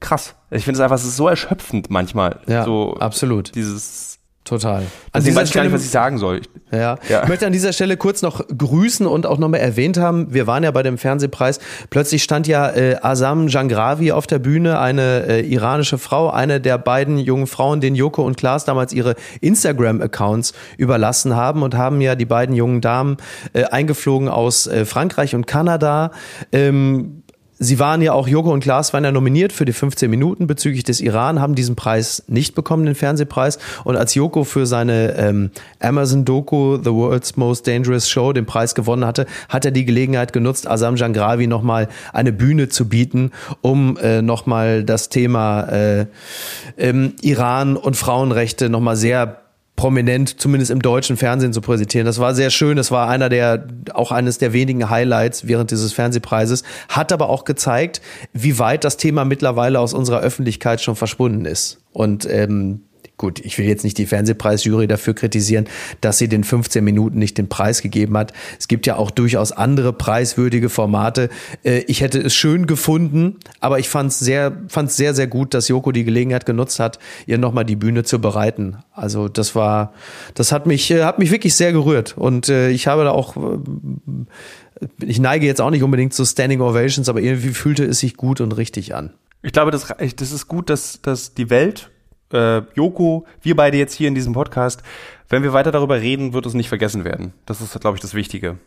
[0.00, 0.34] krass.
[0.50, 2.40] Ich finde es einfach, es ist so erschöpfend manchmal.
[2.46, 3.54] Ja, so absolut.
[3.54, 4.82] Dieses Total.
[5.12, 6.40] Also ich weiß Stelle, gar nicht, was ich sagen soll.
[6.72, 6.98] Ja.
[7.08, 7.22] ja.
[7.22, 10.64] Ich möchte an dieser Stelle kurz noch grüßen und auch nochmal erwähnt haben, wir waren
[10.64, 15.40] ja bei dem Fernsehpreis, plötzlich stand ja äh, Asam Jangravi auf der Bühne, eine äh,
[15.46, 21.36] iranische Frau, eine der beiden jungen Frauen, denen Joko und Klaas damals ihre Instagram-Accounts überlassen
[21.36, 23.18] haben und haben ja die beiden jungen Damen
[23.52, 26.10] äh, eingeflogen aus äh, Frankreich und Kanada.
[26.50, 27.21] Ähm,
[27.62, 30.82] Sie waren ja auch, Joko und Klaas waren ja nominiert für die 15 Minuten bezüglich
[30.82, 33.58] des Iran, haben diesen Preis nicht bekommen, den Fernsehpreis.
[33.84, 39.04] Und als Joko für seine ähm, Amazon-Doku The World's Most Dangerous Show den Preis gewonnen
[39.04, 44.22] hatte, hat er die Gelegenheit genutzt, Asam Jangravi nochmal eine Bühne zu bieten, um äh,
[44.22, 46.06] nochmal das Thema äh,
[46.76, 49.41] ähm, Iran und Frauenrechte nochmal sehr
[49.82, 52.06] prominent, zumindest im deutschen Fernsehen zu präsentieren.
[52.06, 52.76] Das war sehr schön.
[52.76, 56.62] Das war einer der, auch eines der wenigen Highlights während dieses Fernsehpreises.
[56.88, 58.00] Hat aber auch gezeigt,
[58.32, 61.80] wie weit das Thema mittlerweile aus unserer Öffentlichkeit schon verschwunden ist.
[61.92, 62.82] Und ähm,
[63.16, 65.68] gut, ich will jetzt nicht die Fernsehpreisjury dafür kritisieren,
[66.00, 68.32] dass sie den 15 Minuten nicht den Preis gegeben hat.
[68.58, 71.28] Es gibt ja auch durchaus andere preiswürdige Formate.
[71.64, 75.54] Äh, ich hätte es schön gefunden, aber ich fand es sehr, fand's sehr, sehr gut,
[75.54, 78.78] dass Joko die Gelegenheit genutzt hat, ihr nochmal die Bühne zu bereiten.
[78.92, 79.92] Also das war,
[80.34, 82.16] das hat mich, äh, hat mich wirklich sehr gerührt.
[82.18, 83.36] Und äh, ich habe da auch
[85.00, 88.40] ich neige jetzt auch nicht unbedingt zu Standing Ovations, aber irgendwie fühlte es sich gut
[88.40, 89.12] und richtig an.
[89.42, 89.86] Ich glaube, das,
[90.16, 91.91] das ist gut, dass, dass die Welt
[92.32, 94.82] äh, Joko, wir beide jetzt hier in diesem Podcast,
[95.28, 97.32] wenn wir weiter darüber reden, wird es nicht vergessen werden.
[97.46, 98.58] Das ist, glaube ich, das Wichtige.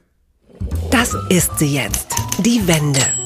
[0.89, 2.16] Das ist sie jetzt.
[2.39, 3.24] Die Wende.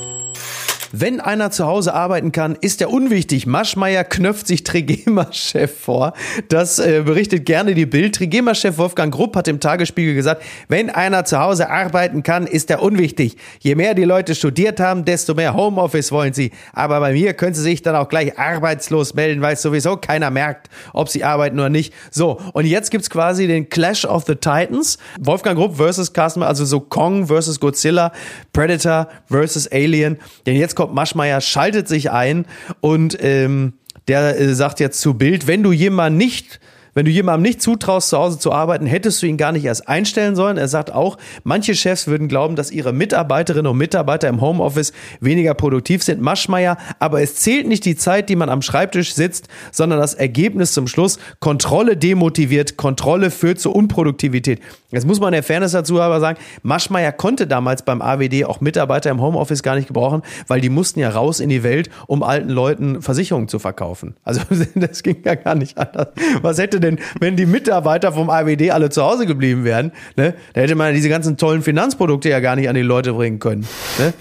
[0.92, 3.46] Wenn einer zu Hause arbeiten kann, ist er unwichtig.
[3.46, 6.14] Maschmeyer knöpft sich Trigema-Chef vor.
[6.48, 8.16] Das äh, berichtet gerne die Bild.
[8.16, 12.82] Trigema-Chef Wolfgang Grupp hat im Tagesspiegel gesagt, wenn einer zu Hause arbeiten kann, ist er
[12.82, 13.38] unwichtig.
[13.60, 16.52] Je mehr die Leute studiert haben, desto mehr Homeoffice wollen sie.
[16.74, 20.32] Aber bei mir können sie sich dann auch gleich arbeitslos melden, weil es sowieso keiner
[20.32, 21.94] merkt, ob sie arbeiten oder nicht.
[22.10, 24.98] So, und jetzt gibt's quasi den Clash of the Titans.
[25.20, 28.12] Wolfgang Grupp versus Carsten, also so Kong versus Godzilla,
[28.54, 30.18] Predator versus Alien.
[30.48, 32.46] Denn jetzt kommt Maschmeyer, schaltet sich ein
[32.80, 33.74] und ähm,
[34.08, 36.62] der äh, sagt jetzt zu Bild, wenn du jemanden nicht
[37.00, 39.88] wenn du jemandem nicht zutraust, zu Hause zu arbeiten, hättest du ihn gar nicht erst
[39.88, 40.58] einstellen sollen.
[40.58, 44.92] Er sagt auch, manche Chefs würden glauben, dass ihre Mitarbeiterinnen und Mitarbeiter im Homeoffice
[45.22, 46.20] weniger produktiv sind.
[46.20, 50.74] Maschmeier, aber es zählt nicht die Zeit, die man am Schreibtisch sitzt, sondern das Ergebnis
[50.74, 51.20] zum Schluss.
[51.40, 54.60] Kontrolle demotiviert, Kontrolle führt zur Unproduktivität.
[54.92, 59.12] Jetzt muss man der Fairness dazu aber sagen, Maschmeier konnte damals beim AWD auch Mitarbeiter
[59.12, 62.50] im Homeoffice gar nicht gebrauchen, weil die mussten ja raus in die Welt, um alten
[62.50, 64.16] Leuten Versicherungen zu verkaufen.
[64.24, 64.42] Also
[64.76, 66.08] das ging ja gar nicht anders.
[66.42, 66.89] Was hätte denn,
[67.20, 69.92] wenn die Mitarbeiter vom AWD alle zu Hause geblieben wären?
[70.16, 70.34] Ne?
[70.54, 73.68] Da hätte man diese ganzen tollen Finanzprodukte ja gar nicht an die Leute bringen können.
[73.98, 74.14] Ne?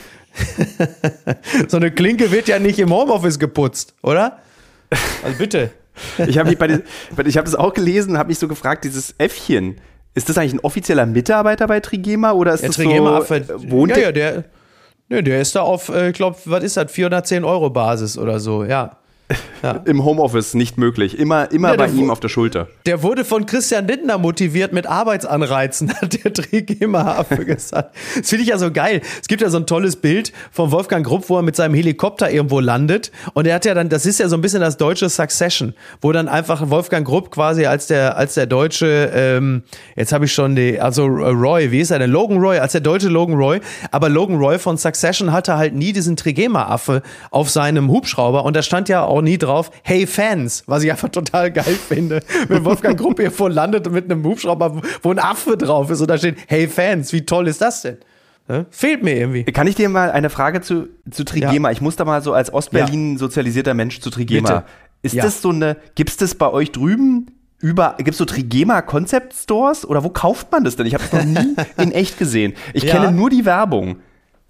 [1.68, 4.38] so eine Klinke wird ja nicht im Homeoffice geputzt, oder?
[5.22, 5.70] Also bitte.
[6.26, 9.80] Ich habe hab das auch gelesen, habe mich so gefragt, dieses Äffchen,
[10.14, 13.96] ist das eigentlich ein offizieller Mitarbeiter bei Trigema oder ist der das Trigema so, wohnt
[13.96, 14.44] ja, ja, der,
[15.08, 18.64] der ist da auf, äh, ich glaube, was ist das, 410 Euro Basis oder so,
[18.64, 18.97] ja.
[19.62, 19.72] Ja.
[19.84, 21.18] Im Homeoffice nicht möglich.
[21.18, 22.68] Immer, immer ja, bei ihm auf der Schulter.
[22.86, 27.94] Der wurde von Christian Lindner motiviert mit Arbeitsanreizen, hat der Trigema gesagt.
[28.16, 29.02] Das finde ich ja so geil.
[29.20, 32.30] Es gibt ja so ein tolles Bild von Wolfgang Grupp, wo er mit seinem Helikopter
[32.30, 33.10] irgendwo landet.
[33.34, 36.12] Und er hat ja dann, das ist ja so ein bisschen das deutsche Succession, wo
[36.12, 39.62] dann einfach Wolfgang Grupp quasi als der, als der deutsche, ähm,
[39.96, 42.10] jetzt habe ich schon die, also Roy, wie ist er denn?
[42.10, 43.60] Logan Roy, als der deutsche Logan Roy.
[43.90, 48.44] Aber Logan Roy von Succession hatte halt nie diesen Trigema-Affe auf seinem Hubschrauber.
[48.44, 51.64] Und da stand ja auch auch nie drauf, hey Fans, was ich einfach total geil
[51.64, 52.20] finde.
[52.48, 56.08] Wenn Wolfgang Gruppe hier vor landet mit einem Hubschrauber, wo ein Affe drauf ist und
[56.08, 57.98] da steht, hey Fans, wie toll ist das denn?
[58.48, 58.64] Ja?
[58.70, 59.44] Fehlt mir irgendwie.
[59.44, 61.68] Kann ich dir mal eine Frage zu, zu Trigema?
[61.68, 61.72] Ja.
[61.72, 63.18] Ich muss da mal so als Ostberlin ja.
[63.18, 64.48] sozialisierter Mensch zu Trigema.
[64.48, 64.64] Bitte.
[65.02, 68.82] Ist das so eine, gibt es das bei euch drüben über, gibt es so Trigema
[68.82, 70.86] Concept Stores oder wo kauft man das denn?
[70.86, 72.54] Ich habe es noch nie in echt gesehen.
[72.72, 73.96] Ich kenne nur die Werbung.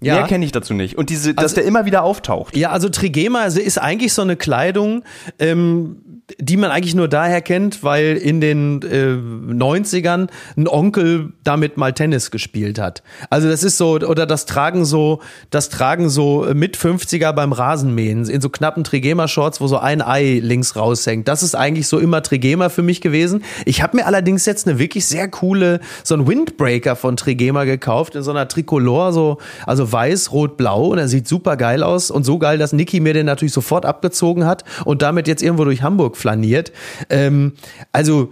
[0.01, 0.15] Ja.
[0.15, 0.97] Mehr kenne ich dazu nicht.
[0.97, 2.55] Und diese, dass also, der immer wieder auftaucht.
[2.55, 5.03] Ja, also Trigema ist eigentlich so eine Kleidung,
[5.39, 5.97] ähm,
[6.37, 9.15] die man eigentlich nur daher kennt, weil in den äh,
[9.51, 10.27] 90ern
[10.57, 13.03] ein Onkel damit mal Tennis gespielt hat.
[13.29, 18.25] Also das ist so, oder das tragen so, das tragen so mit 50er beim Rasenmähen
[18.29, 21.27] in so knappen Trigema-Shorts, wo so ein Ei links raushängt.
[21.27, 23.43] Das ist eigentlich so immer Trigema für mich gewesen.
[23.65, 28.15] Ich habe mir allerdings jetzt eine wirklich sehr coole, so ein Windbreaker von Trigema gekauft,
[28.15, 32.11] in so einer Tricolor, so, also weiß, rot, blau und er sieht super geil aus
[32.11, 35.65] und so geil, dass Niki mir den natürlich sofort abgezogen hat und damit jetzt irgendwo
[35.65, 36.71] durch Hamburg flaniert.
[37.09, 37.53] Ähm,
[37.91, 38.31] also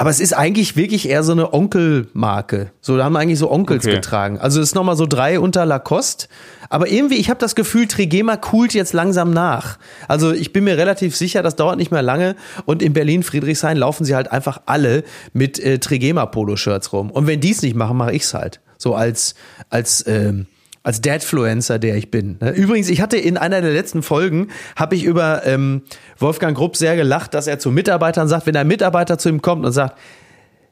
[0.00, 2.70] aber es ist eigentlich wirklich eher so eine Onkelmarke.
[2.80, 3.96] So, da haben eigentlich so Onkels okay.
[3.96, 4.38] getragen.
[4.38, 6.28] Also es ist nochmal so drei unter Lacoste.
[6.70, 9.80] Aber irgendwie, ich habe das Gefühl, Trigema coolt jetzt langsam nach.
[10.06, 12.36] Also ich bin mir relativ sicher, das dauert nicht mehr lange.
[12.64, 15.02] Und in Berlin, Friedrichshain laufen sie halt einfach alle
[15.32, 17.10] mit äh, Trigema-Poloshirts rum.
[17.10, 18.60] Und wenn die es nicht machen, mache ich's halt.
[18.76, 19.34] So als,
[19.68, 20.46] als ähm,
[20.88, 22.38] als Dadfluencer, der ich bin.
[22.40, 22.52] Ne?
[22.52, 25.82] Übrigens, ich hatte in einer der letzten Folgen, habe ich über ähm,
[26.16, 29.66] Wolfgang Grupp sehr gelacht, dass er zu Mitarbeitern sagt, wenn ein Mitarbeiter zu ihm kommt
[29.66, 29.98] und sagt,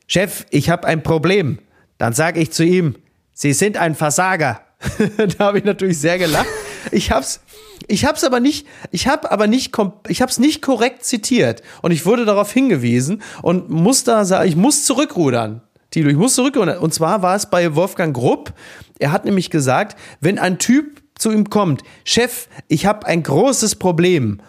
[0.07, 1.59] Chef, ich habe ein Problem,
[1.99, 2.95] dann sage ich zu ihm,
[3.35, 4.63] Sie sind ein Versager.
[5.37, 6.49] da habe ich natürlich sehr gelacht.
[6.93, 7.41] Ich hab's,
[7.87, 9.77] ich hab's aber nicht, ich habe aber nicht,
[10.09, 14.57] ich hab's nicht korrekt zitiert und ich wurde darauf hingewiesen und muss da sagen, ich
[14.57, 15.61] muss zurückrudern.
[15.97, 16.77] Tilo, ich muss zurückrudern.
[16.77, 18.53] Und zwar war es bei Wolfgang Grupp,
[18.99, 23.77] er hat nämlich gesagt, wenn ein Typ zu ihm kommt, Chef, ich habe ein großes
[23.77, 24.43] Problem.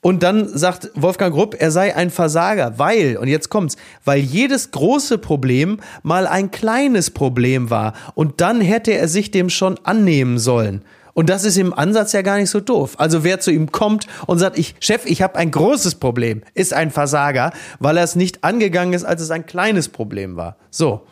[0.00, 4.70] Und dann sagt Wolfgang Grupp, er sei ein Versager, weil, und jetzt kommt's, weil jedes
[4.70, 7.94] große Problem mal ein kleines Problem war.
[8.14, 10.84] Und dann hätte er sich dem schon annehmen sollen.
[11.14, 12.96] Und das ist im Ansatz ja gar nicht so doof.
[12.98, 16.74] Also wer zu ihm kommt und sagt, ich, Chef, ich habe ein großes Problem, ist
[16.74, 20.56] ein Versager, weil er es nicht angegangen ist, als es ein kleines Problem war.
[20.70, 21.06] So,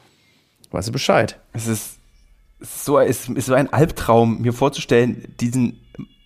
[0.73, 1.39] weißt du Bescheid.
[1.53, 1.99] Es ist
[2.61, 5.81] so, es ist so ein Albtraum, mir vorzustellen, diesen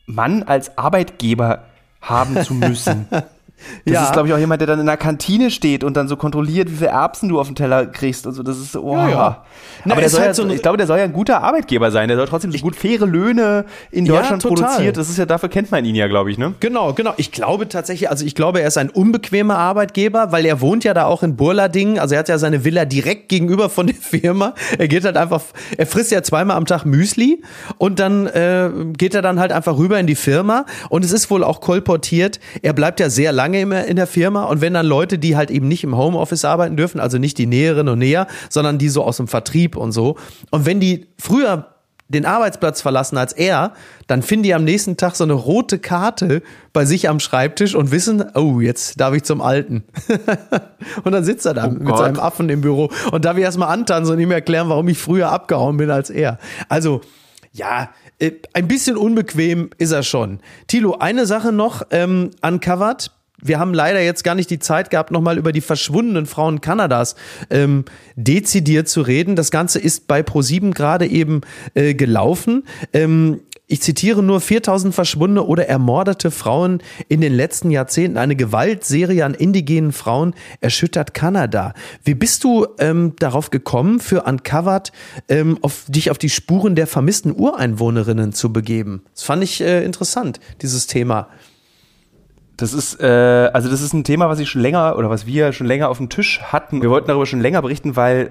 [0.07, 1.65] Mann als Arbeitgeber
[2.01, 3.07] haben zu müssen.
[3.85, 4.05] Das ja.
[4.05, 6.71] ist, glaube ich, auch jemand, der dann in der Kantine steht und dann so kontrolliert,
[6.71, 8.43] wie viele Erbsen du auf dem Teller kriegst und so.
[8.43, 8.95] Das ist oh.
[8.95, 9.45] Ja, ja.
[9.85, 11.91] Na, Aber der soll halt ja, so ich glaube, der soll ja ein guter Arbeitgeber
[11.91, 12.09] sein.
[12.09, 14.97] Der soll trotzdem so gut faire Löhne in Deutschland produziert.
[14.97, 16.55] Das ist ja, dafür kennt man ihn ja, glaube ich, ne?
[16.61, 17.15] Genau, genau.
[17.17, 20.95] Ich glaube tatsächlich, also ich glaube, er ist ein unbequemer Arbeitgeber, weil er wohnt ja
[20.95, 21.99] da auch in Burlading.
[21.99, 24.55] Also er hat ja seine Villa direkt gegenüber von der Firma.
[24.79, 25.43] Er geht halt einfach,
[25.77, 27.43] er frisst ja zweimal am Tag Müsli
[27.79, 30.67] und dann äh, geht er dann halt einfach rüber in die Firma.
[30.91, 34.45] Und es ist wohl auch kolportiert, er bleibt ja sehr lange immer in der Firma
[34.45, 37.47] und wenn dann Leute, die halt eben nicht im Homeoffice arbeiten dürfen, also nicht die
[37.47, 40.17] Näheren und Näher, sondern die so aus dem Vertrieb und so,
[40.51, 41.77] und wenn die früher
[42.09, 43.73] den Arbeitsplatz verlassen als er,
[44.07, 46.43] dann finden die am nächsten Tag so eine rote Karte
[46.73, 49.85] bei sich am Schreibtisch und wissen, oh, jetzt darf ich zum Alten.
[51.05, 51.99] und dann sitzt er da oh mit Gott.
[51.99, 55.31] seinem Affen im Büro und darf ich erstmal antanzen und ihm erklären, warum ich früher
[55.33, 56.39] abgehauen bin als er.
[56.69, 57.01] Also,
[57.53, 60.41] ja, äh, ein bisschen unbequem ist er schon.
[60.69, 63.11] Tilo, eine Sache noch ähm, uncovered
[63.43, 67.17] wir haben leider jetzt gar nicht die Zeit gehabt, nochmal über die verschwundenen Frauen Kanadas
[67.51, 67.85] ähm,
[68.17, 69.37] dezidiert zu reden.
[69.37, 71.43] Das Ganze ist bei Pro7 gerade eben
[71.75, 72.65] äh, gelaufen.
[72.93, 78.17] Ähm, ich zitiere nur 4000 verschwundene oder ermordete Frauen in den letzten Jahrzehnten.
[78.17, 81.75] Eine Gewaltserie an indigenen Frauen erschüttert Kanada.
[82.05, 84.93] Wie bist du ähm, darauf gekommen, für Uncovered
[85.29, 89.03] ähm, auf, dich auf die Spuren der vermissten Ureinwohnerinnen zu begeben?
[89.15, 91.29] Das fand ich äh, interessant, dieses Thema.
[92.57, 95.53] Das ist, äh, also das ist ein Thema, was ich schon länger oder was wir
[95.53, 96.81] schon länger auf dem Tisch hatten.
[96.83, 98.31] Wir wollten darüber schon länger berichten, weil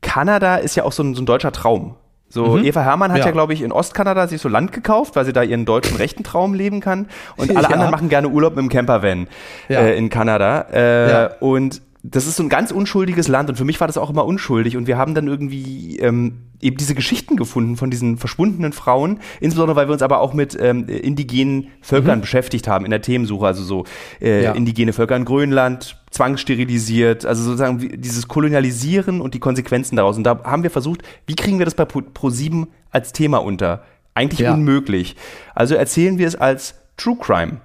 [0.00, 1.96] Kanada ist ja auch so ein, so ein deutscher Traum.
[2.28, 2.64] So, mhm.
[2.64, 5.32] Eva Hermann hat ja, ja glaube ich, in Ostkanada sich so Land gekauft, weil sie
[5.32, 7.08] da ihren deutschen rechten Traum leben kann.
[7.36, 7.68] Und alle ja.
[7.70, 9.28] anderen machen gerne Urlaub mit dem Campervan
[9.68, 9.80] ja.
[9.80, 10.62] äh, in Kanada.
[10.72, 14.10] Äh, Und das ist so ein ganz unschuldiges Land und für mich war das auch
[14.10, 18.74] immer unschuldig und wir haben dann irgendwie ähm, eben diese Geschichten gefunden von diesen verschwundenen
[18.74, 22.20] Frauen, insbesondere weil wir uns aber auch mit ähm, indigenen Völkern mhm.
[22.20, 23.84] beschäftigt haben in der Themensuche, also so
[24.20, 24.52] äh, ja.
[24.52, 30.18] indigene Völker in Grönland, zwangssterilisiert, also sozusagen dieses Kolonialisieren und die Konsequenzen daraus.
[30.18, 33.82] Und da haben wir versucht, wie kriegen wir das bei Pro7 als Thema unter?
[34.12, 34.52] Eigentlich ja.
[34.52, 35.16] unmöglich.
[35.54, 37.62] Also erzählen wir es als True Crime.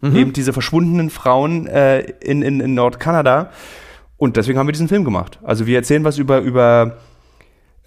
[0.00, 0.16] Mhm.
[0.16, 3.50] Eben diese verschwundenen Frauen äh, in, in, in Nordkanada.
[4.16, 5.38] Und deswegen haben wir diesen Film gemacht.
[5.42, 6.98] Also wir erzählen was über, über,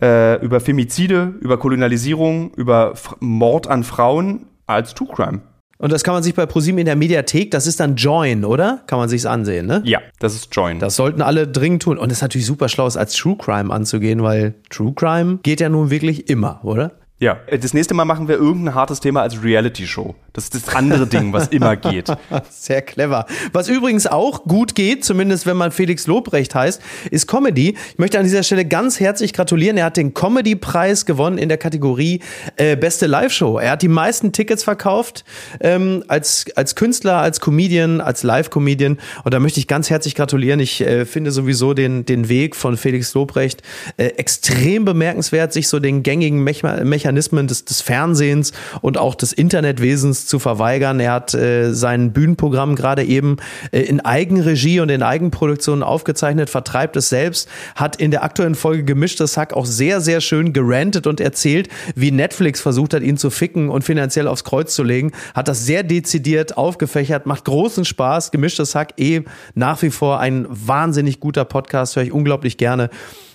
[0.01, 5.41] äh, über Femizide, über Kolonialisierung, über F Mord an Frauen als True Crime.
[5.83, 8.83] Und das kann man sich bei ProSieben in der Mediathek, das ist dann Join, oder?
[8.87, 9.81] Kann man sich's ansehen, ne?
[9.83, 10.79] Ja, das ist Join.
[10.79, 11.97] Das sollten alle dringend tun.
[11.97, 15.59] Und es ist natürlich super schlau, es als True Crime anzugehen, weil True Crime geht
[15.59, 16.93] ja nun wirklich immer, oder?
[17.19, 20.15] Ja, das nächste Mal machen wir irgendein hartes Thema als Reality-Show.
[20.33, 22.07] Das ist das andere Ding, was immer geht.
[22.49, 23.27] Sehr clever.
[23.51, 26.81] Was übrigens auch gut geht, zumindest wenn man Felix Lobrecht heißt,
[27.11, 27.77] ist Comedy.
[27.91, 29.77] Ich möchte an dieser Stelle ganz herzlich gratulieren.
[29.77, 32.21] Er hat den Comedy-Preis gewonnen in der Kategorie
[32.55, 33.59] äh, Beste Live-Show.
[33.59, 35.23] Er hat die meisten Tickets verkauft
[35.59, 38.97] ähm, als, als Künstler, als Comedian, als Live-Comedian.
[39.23, 40.59] Und da möchte ich ganz herzlich gratulieren.
[40.59, 43.61] Ich äh, finde sowieso den, den Weg von Felix Lobrecht
[43.97, 50.22] äh, extrem bemerkenswert, sich so den gängigen Mechanismen des, des Fernsehens und auch des Internetwesens
[50.25, 50.99] zu verweigern.
[50.99, 53.37] Er hat äh, sein Bühnenprogramm gerade eben
[53.71, 58.83] äh, in Eigenregie und in Eigenproduktion aufgezeichnet, vertreibt es selbst, hat in der aktuellen Folge
[58.83, 63.29] Gemischtes Hack auch sehr, sehr schön gerantet und erzählt, wie Netflix versucht hat, ihn zu
[63.29, 68.31] ficken und finanziell aufs Kreuz zu legen, hat das sehr dezidiert aufgefächert, macht großen Spaß.
[68.31, 69.21] Gemischtes Hack eh
[69.55, 72.89] nach wie vor ein wahnsinnig guter Podcast, höre ich unglaublich gerne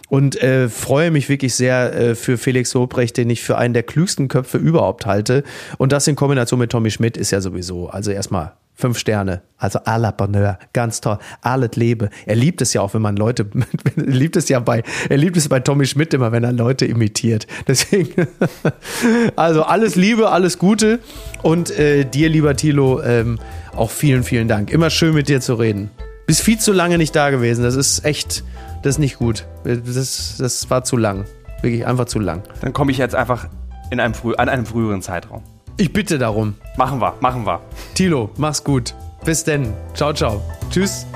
[0.09, 3.83] und äh, freue mich wirklich sehr äh, für Felix Lobrecht, den ich für einen der
[3.83, 5.45] klügsten Köpfe überhaupt halte.
[5.77, 9.81] Und das in Kombination mit Tommy Schmidt ist ja sowieso, also erstmal fünf Sterne, also
[9.81, 12.11] à la Bonheur, ganz toll, alles Lebe.
[12.27, 13.47] Er liebt es ja auch, wenn man Leute,
[13.97, 17.49] liebt es ja bei, er liebt es bei Tommy Schmidt immer, wenn er Leute imitiert.
[17.67, 18.29] Deswegen,
[19.37, 21.01] also alles Liebe, alles Gute
[21.43, 23.41] und äh, dir, lieber Thilo, ähm,
[23.75, 24.71] auch vielen, vielen Dank.
[24.71, 25.91] Immer schön mit dir zu reden.
[26.27, 27.65] Bist viel zu lange nicht da gewesen.
[27.65, 28.45] Das ist echt,
[28.83, 29.47] das ist nicht gut.
[29.65, 31.25] Das, das war zu lang.
[31.63, 32.43] Wirklich einfach zu lang.
[32.61, 33.49] Dann komme ich jetzt einfach
[33.91, 35.43] in einem früh, an einem früheren Zeitraum.
[35.77, 36.55] Ich bitte darum.
[36.77, 37.61] Machen wir, machen wir.
[37.95, 38.95] Tilo, mach's gut.
[39.25, 39.73] Bis denn.
[39.95, 40.43] Ciao, ciao.
[40.71, 41.07] Tschüss.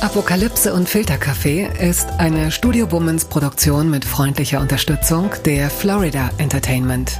[0.00, 7.18] Apokalypse und Filterkaffee ist eine Studio Womans Produktion mit freundlicher Unterstützung der Florida Entertainment.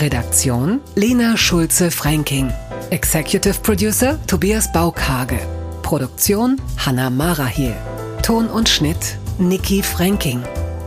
[0.00, 2.52] Redaktion Lena Schulze-Franking.
[2.90, 5.38] Executive Producer Tobias Baukhage.
[5.82, 7.76] Produktion Hanna Marahiel.
[8.24, 10.42] Ton und Schnitt Niki Franking.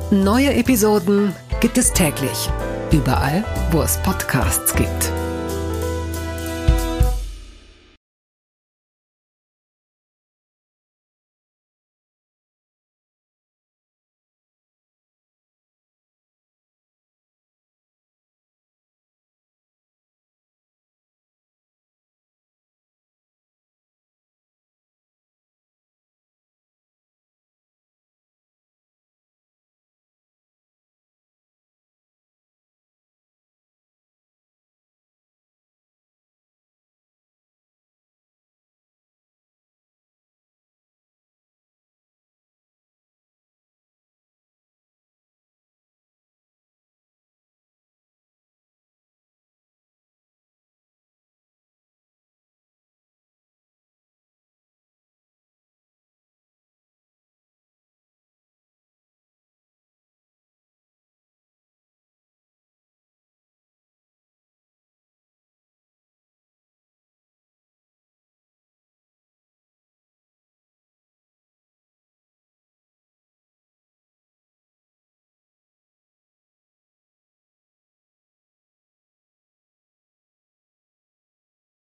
[0.09, 2.49] Neue Episoden gibt es täglich.
[2.91, 5.11] Überall, wo es Podcasts gibt.